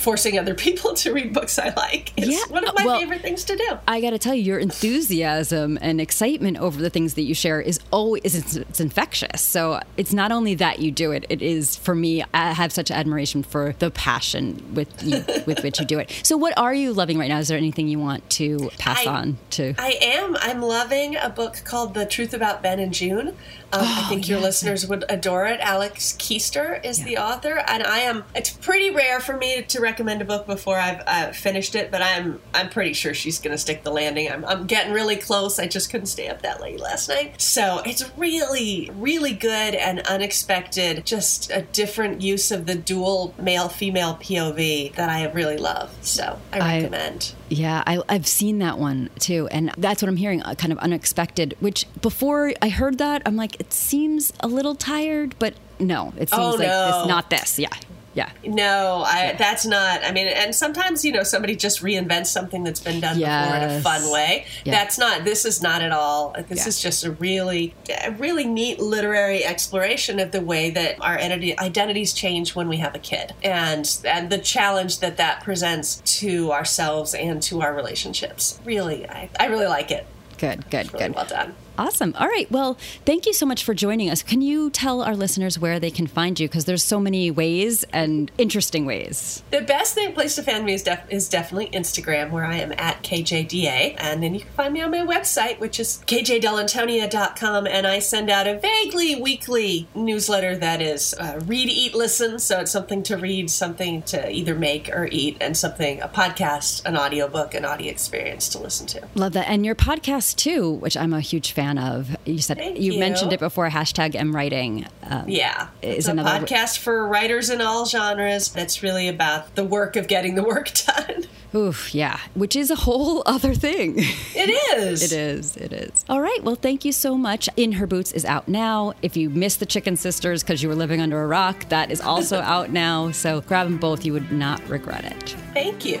Forcing 0.00 0.38
other 0.38 0.54
people 0.54 0.94
to 1.02 1.12
read 1.12 1.32
books 1.34 1.58
I 1.58 1.72
like. 1.76 2.12
It's 2.16 2.28
Yeah, 2.28 2.40
one 2.52 2.66
of 2.66 2.74
my 2.74 2.84
well, 2.84 2.98
favorite 2.98 3.20
things 3.22 3.44
to 3.44 3.56
do. 3.56 3.78
I 3.86 4.00
got 4.00 4.10
to 4.10 4.18
tell 4.18 4.34
you, 4.34 4.42
your 4.42 4.58
enthusiasm 4.58 5.78
and 5.80 6.00
excitement 6.00 6.58
over 6.58 6.80
the 6.80 6.90
things 6.90 7.14
that 7.14 7.22
you 7.22 7.34
share 7.34 7.60
is 7.60 7.80
always 7.90 8.22
it's, 8.34 8.56
it's 8.56 8.80
infectious. 8.80 9.40
So 9.42 9.80
it's 9.96 10.12
not 10.12 10.32
only 10.32 10.54
that 10.56 10.78
you 10.78 10.90
do 10.90 11.12
it; 11.12 11.24
it 11.28 11.42
is 11.42 11.76
for 11.76 11.94
me. 11.94 12.22
I 12.34 12.52
have 12.52 12.72
such 12.72 12.90
admiration 12.90 13.42
for 13.42 13.74
the 13.78 13.90
passion 13.90 14.74
with 14.74 15.02
you, 15.02 15.24
with 15.46 15.62
which 15.62 15.80
you 15.80 15.86
do 15.86 15.98
it. 15.98 16.10
So, 16.22 16.36
what 16.36 16.56
are 16.58 16.74
you 16.74 16.92
loving 16.92 17.18
right 17.18 17.28
now? 17.28 17.38
Is 17.38 17.48
there 17.48 17.58
anything 17.58 17.88
you 17.88 17.98
want 17.98 18.28
to 18.30 18.70
pass 18.78 19.06
I- 19.06 19.10
on 19.10 19.38
to? 19.50 19.74
I 19.78 19.98
am. 20.02 20.36
I'm 20.40 20.60
loving 20.62 21.16
a 21.16 21.28
book 21.30 21.62
called 21.64 21.94
The 21.94 22.06
Truth 22.06 22.34
About 22.34 22.62
Ben 22.62 22.78
and 22.78 22.92
June. 22.92 23.28
Um, 23.72 23.82
I 23.84 24.06
think 24.08 24.28
your 24.28 24.38
Oh, 24.38 24.40
yes. 24.40 24.62
listeners 24.64 24.86
would 24.88 25.04
adore 25.08 25.46
it. 25.46 25.60
Alex 25.60 26.12
Kiester 26.18 26.84
is 26.84 27.04
the 27.04 27.18
author, 27.18 27.62
and 27.68 27.84
I 27.84 27.98
am. 28.00 28.24
It's 28.34 28.50
pretty 28.50 28.90
rare 28.90 29.20
for 29.20 29.36
me 29.36 29.62
to 29.62 29.80
recommend 29.90 30.22
a 30.22 30.24
book 30.24 30.46
before 30.46 30.78
I've 30.78 31.02
uh, 31.06 31.32
finished 31.32 31.74
it, 31.74 31.90
but 31.90 32.00
I'm 32.02 32.40
I'm 32.54 32.68
pretty 32.68 32.92
sure 32.92 33.12
she's 33.14 33.38
to 33.40 33.58
stick 33.58 33.82
the 33.82 33.90
landing. 33.90 34.30
I'm, 34.30 34.44
I'm 34.44 34.66
getting 34.66 34.92
really 34.92 35.16
close. 35.16 35.58
I 35.58 35.66
just 35.66 35.90
couldn't 35.90 36.06
stay 36.06 36.28
up 36.28 36.42
that 36.42 36.60
late 36.60 36.78
last 36.80 37.08
night, 37.08 37.40
so 37.40 37.82
it's 37.84 38.10
really 38.16 38.90
really 38.94 39.32
good 39.32 39.74
and 39.74 40.00
unexpected. 40.00 41.04
Just 41.04 41.50
a 41.50 41.62
different 41.62 42.20
use 42.20 42.50
of 42.52 42.66
the 42.66 42.74
dual 42.76 43.34
male 43.38 43.68
female 43.68 44.14
POV 44.16 44.94
that 44.94 45.08
I 45.10 45.30
really 45.32 45.56
love. 45.56 45.90
So 46.02 46.38
I 46.52 46.58
I- 46.60 46.76
recommend. 46.78 47.34
Yeah, 47.52 47.82
I, 47.84 48.00
I've 48.08 48.28
seen 48.28 48.60
that 48.60 48.78
one 48.78 49.10
too, 49.18 49.48
and 49.50 49.72
that's 49.76 50.00
what 50.02 50.08
I'm 50.08 50.16
hearing, 50.16 50.40
uh, 50.42 50.54
kind 50.54 50.72
of 50.72 50.78
unexpected. 50.78 51.56
Which 51.58 51.84
before 52.00 52.52
I 52.62 52.68
heard 52.68 52.98
that, 52.98 53.22
I'm 53.26 53.34
like, 53.34 53.58
it 53.58 53.72
seems 53.72 54.32
a 54.38 54.46
little 54.46 54.76
tired, 54.76 55.34
but 55.40 55.54
no, 55.80 56.12
it 56.16 56.30
seems 56.30 56.40
Oh, 56.40 56.50
like 56.50 56.68
it's 56.68 57.08
not 57.08 57.28
this. 57.28 57.58
Yeah, 57.58 57.70
yeah, 58.14 58.30
No, 58.44 59.04
I, 59.06 59.34
that's 59.38 59.64
not. 59.64 60.04
I 60.04 60.10
mean, 60.10 60.26
and 60.26 60.52
sometimes 60.54 61.04
you 61.04 61.12
know 61.12 61.22
somebody 61.22 61.54
just 61.54 61.80
reinvents 61.82 62.26
something 62.26 62.64
that's 62.64 62.80
been 62.80 62.98
done 63.00 63.18
before 63.18 63.56
in 63.56 63.70
a 63.70 63.80
fun 63.80 64.10
way. 64.12 64.46
Yeah. 64.64 64.72
That's 64.72 64.98
not. 64.98 65.22
This 65.24 65.44
is 65.44 65.62
not 65.62 65.80
at 65.80 65.92
all. 65.92 66.34
This 66.48 66.60
Yeah. 66.62 66.68
is 66.68 66.82
just 66.82 67.04
a 67.04 67.12
really, 67.12 67.72
a 68.04 68.10
really 68.12 68.44
neat 68.44 68.80
literary 68.80 69.44
exploration 69.44 70.18
of 70.18 70.32
the 70.32 70.40
way 70.40 70.70
that 70.70 70.96
our 71.00 71.16
entity, 71.16 71.56
identities 71.58 72.12
change 72.12 72.54
when 72.56 72.68
we 72.68 72.78
have 72.78 72.94
a 72.96 72.98
kid, 72.98 73.32
and 73.44 73.88
and 74.04 74.28
the 74.30 74.38
challenge 74.38 74.98
that 75.00 75.16
that 75.18 75.44
presents 75.44 76.02
to 76.18 76.50
ourselves 76.52 77.14
and 77.14 77.40
to 77.44 77.62
our 77.62 77.72
relationships. 77.74 78.58
Really, 78.64 79.08
I, 79.08 79.30
I 79.38 79.46
really 79.46 79.66
like 79.66 79.90
it. 79.92 80.04
good, 80.38 80.68
good, 80.70 80.92
Really 80.92 81.06
good. 81.06 81.14
well 81.14 81.26
done. 81.26 81.54
Awesome. 81.80 82.14
All 82.18 82.28
right. 82.28 82.50
Well, 82.50 82.74
thank 83.06 83.24
you 83.24 83.32
so 83.32 83.46
much 83.46 83.64
for 83.64 83.72
joining 83.72 84.10
us. 84.10 84.22
Can 84.22 84.42
you 84.42 84.68
tell 84.68 85.00
our 85.00 85.16
listeners 85.16 85.58
where 85.58 85.80
they 85.80 85.90
can 85.90 86.06
find 86.06 86.38
you? 86.38 86.46
Because 86.46 86.66
there's 86.66 86.82
so 86.82 87.00
many 87.00 87.30
ways 87.30 87.84
and 87.90 88.30
interesting 88.36 88.84
ways. 88.84 89.42
The 89.50 89.62
best 89.62 89.94
thing 89.94 90.12
place 90.12 90.34
to 90.34 90.42
find 90.42 90.66
me 90.66 90.74
is, 90.74 90.82
def- 90.82 91.06
is 91.08 91.26
definitely 91.30 91.68
Instagram, 91.68 92.32
where 92.32 92.44
I 92.44 92.56
am 92.56 92.72
at 92.72 93.02
KJDA. 93.02 93.94
And 93.96 94.22
then 94.22 94.34
you 94.34 94.40
can 94.40 94.50
find 94.50 94.74
me 94.74 94.82
on 94.82 94.90
my 94.90 94.98
website, 94.98 95.58
which 95.58 95.80
is 95.80 96.02
kjdellantonia.com. 96.06 97.66
And 97.66 97.86
I 97.86 98.00
send 98.00 98.28
out 98.28 98.46
a 98.46 98.58
vaguely 98.58 99.18
weekly 99.18 99.88
newsletter 99.94 100.58
that 100.58 100.82
is 100.82 101.14
uh, 101.14 101.40
read, 101.46 101.70
eat, 101.70 101.94
listen. 101.94 102.38
So 102.40 102.60
it's 102.60 102.70
something 102.70 103.02
to 103.04 103.16
read, 103.16 103.50
something 103.50 104.02
to 104.02 104.30
either 104.30 104.54
make 104.54 104.90
or 104.90 105.08
eat, 105.10 105.38
and 105.40 105.56
something, 105.56 106.02
a 106.02 106.08
podcast, 106.08 106.84
an 106.84 106.98
audiobook, 106.98 107.54
an 107.54 107.64
audio 107.64 107.90
experience 107.90 108.50
to 108.50 108.58
listen 108.58 108.86
to. 108.88 109.08
Love 109.14 109.32
that. 109.32 109.48
And 109.48 109.64
your 109.64 109.74
podcast 109.74 110.36
too, 110.36 110.72
which 110.72 110.94
I'm 110.94 111.14
a 111.14 111.20
huge 111.22 111.52
fan 111.52 111.69
of. 111.78 112.16
You 112.24 112.38
said 112.38 112.56
Thank 112.58 112.78
you, 112.80 112.92
you. 112.94 112.98
mentioned 113.00 113.32
it 113.32 113.40
before. 113.40 113.68
Hashtag 113.68 114.12
AmWriting. 114.12 114.86
Um, 115.04 115.28
Yeah. 115.28 115.68
Is 115.82 115.98
It's 115.98 116.08
a 116.08 116.12
another- 116.12 116.46
podcast 116.46 116.78
for 116.78 117.06
writers 117.06 117.50
in 117.50 117.60
all 117.60 117.86
genres 117.86 118.48
that's 118.48 118.82
really 118.82 119.08
about 119.08 119.54
the 119.54 119.64
work 119.64 119.96
of 119.96 120.08
getting 120.08 120.34
the 120.34 120.42
work 120.42 120.70
done. 120.86 121.24
Oof, 121.52 121.92
yeah. 121.94 122.20
Which 122.34 122.54
is 122.54 122.70
a 122.70 122.76
whole 122.76 123.22
other 123.26 123.54
thing. 123.54 123.94
It 123.98 124.78
is. 124.78 125.02
It 125.02 125.12
is. 125.12 125.56
It 125.56 125.72
is. 125.72 126.04
All 126.08 126.20
right. 126.20 126.38
Well, 126.44 126.54
thank 126.54 126.84
you 126.84 126.92
so 126.92 127.16
much. 127.18 127.48
In 127.56 127.72
Her 127.72 127.86
Boots 127.88 128.12
is 128.12 128.24
out 128.24 128.46
now. 128.46 128.92
If 129.02 129.16
you 129.16 129.28
missed 129.30 129.58
the 129.58 129.66
Chicken 129.66 129.96
Sisters 129.96 130.42
because 130.44 130.62
you 130.62 130.68
were 130.68 130.76
living 130.76 131.00
under 131.00 131.20
a 131.20 131.26
rock, 131.26 131.68
that 131.70 131.90
is 131.90 132.00
also 132.00 132.40
out 132.40 132.70
now. 132.70 133.10
So 133.10 133.40
grab 133.40 133.66
them 133.66 133.78
both. 133.78 134.04
You 134.04 134.12
would 134.12 134.30
not 134.30 134.66
regret 134.68 135.04
it. 135.04 135.30
Thank 135.52 135.84
you. 135.84 136.00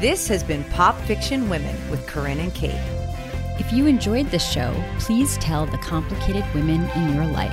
This 0.00 0.28
has 0.28 0.42
been 0.44 0.62
Pop 0.64 0.96
Fiction 1.02 1.48
Women 1.50 1.76
with 1.90 2.06
Corinne 2.06 2.38
and 2.38 2.54
Kate. 2.54 2.80
If 3.58 3.72
you 3.72 3.86
enjoyed 3.86 4.26
this 4.26 4.48
show, 4.48 4.72
please 5.00 5.36
tell 5.38 5.66
the 5.66 5.78
complicated 5.78 6.44
women 6.54 6.88
in 6.90 7.14
your 7.14 7.26
life. 7.26 7.52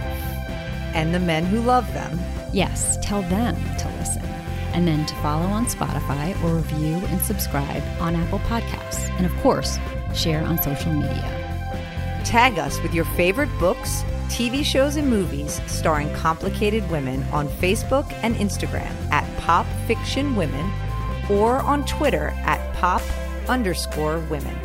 And 0.94 1.13
the 1.13 1.20
men 1.20 1.46
who 1.46 1.60
love 1.62 1.91
them. 1.94 2.20
Yes, 2.54 2.98
tell 3.02 3.24
them 3.24 3.56
to 3.80 3.89
listen. 3.98 4.24
And 4.74 4.88
then 4.88 5.06
to 5.08 5.15
follow 5.15 5.48
on 5.48 5.65
Spotify 5.65 6.41
or 6.44 6.58
review 6.58 6.96
and 7.08 7.20
subscribe 7.22 7.84
on 8.00 8.15
Apple 8.15 8.39
Podcasts. 8.39 9.10
And 9.18 9.26
of 9.26 9.36
course, 9.38 9.80
share 10.13 10.44
on 10.44 10.62
social 10.62 10.94
media. 10.94 11.41
Tag 12.24 12.60
us 12.60 12.80
with 12.82 12.94
your 12.94 13.06
favorite 13.06 13.50
books, 13.60 14.04
TV 14.28 14.63
shows, 14.63 14.98
and 14.98 15.10
movies 15.10 15.60
starring 15.65 16.13
complicated 16.13 16.88
women 16.89 17.24
on 17.32 17.48
Facebook 17.48 18.12
and 18.22 18.36
Instagram 18.36 18.91
at 19.12 19.26
Pop 19.38 19.65
Fiction 19.88 20.36
Women 20.36 20.72
or 21.30 21.58
on 21.60 21.84
Twitter 21.86 22.30
at 22.46 22.76
Pop 22.76 23.02
underscore 23.48 24.20
women. 24.30 24.64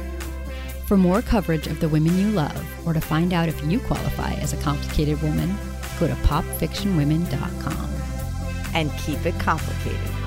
For 0.90 0.96
more 0.96 1.22
coverage 1.22 1.68
of 1.68 1.78
the 1.78 1.88
women 1.88 2.18
you 2.18 2.32
love, 2.32 2.66
or 2.84 2.92
to 2.92 3.00
find 3.00 3.32
out 3.32 3.48
if 3.48 3.64
you 3.64 3.78
qualify 3.78 4.32
as 4.32 4.52
a 4.52 4.56
complicated 4.56 5.22
woman, 5.22 5.56
go 6.00 6.08
to 6.08 6.14
popfictionwomen.com. 6.14 7.90
And 8.74 8.90
keep 8.98 9.24
it 9.24 9.38
complicated. 9.38 10.19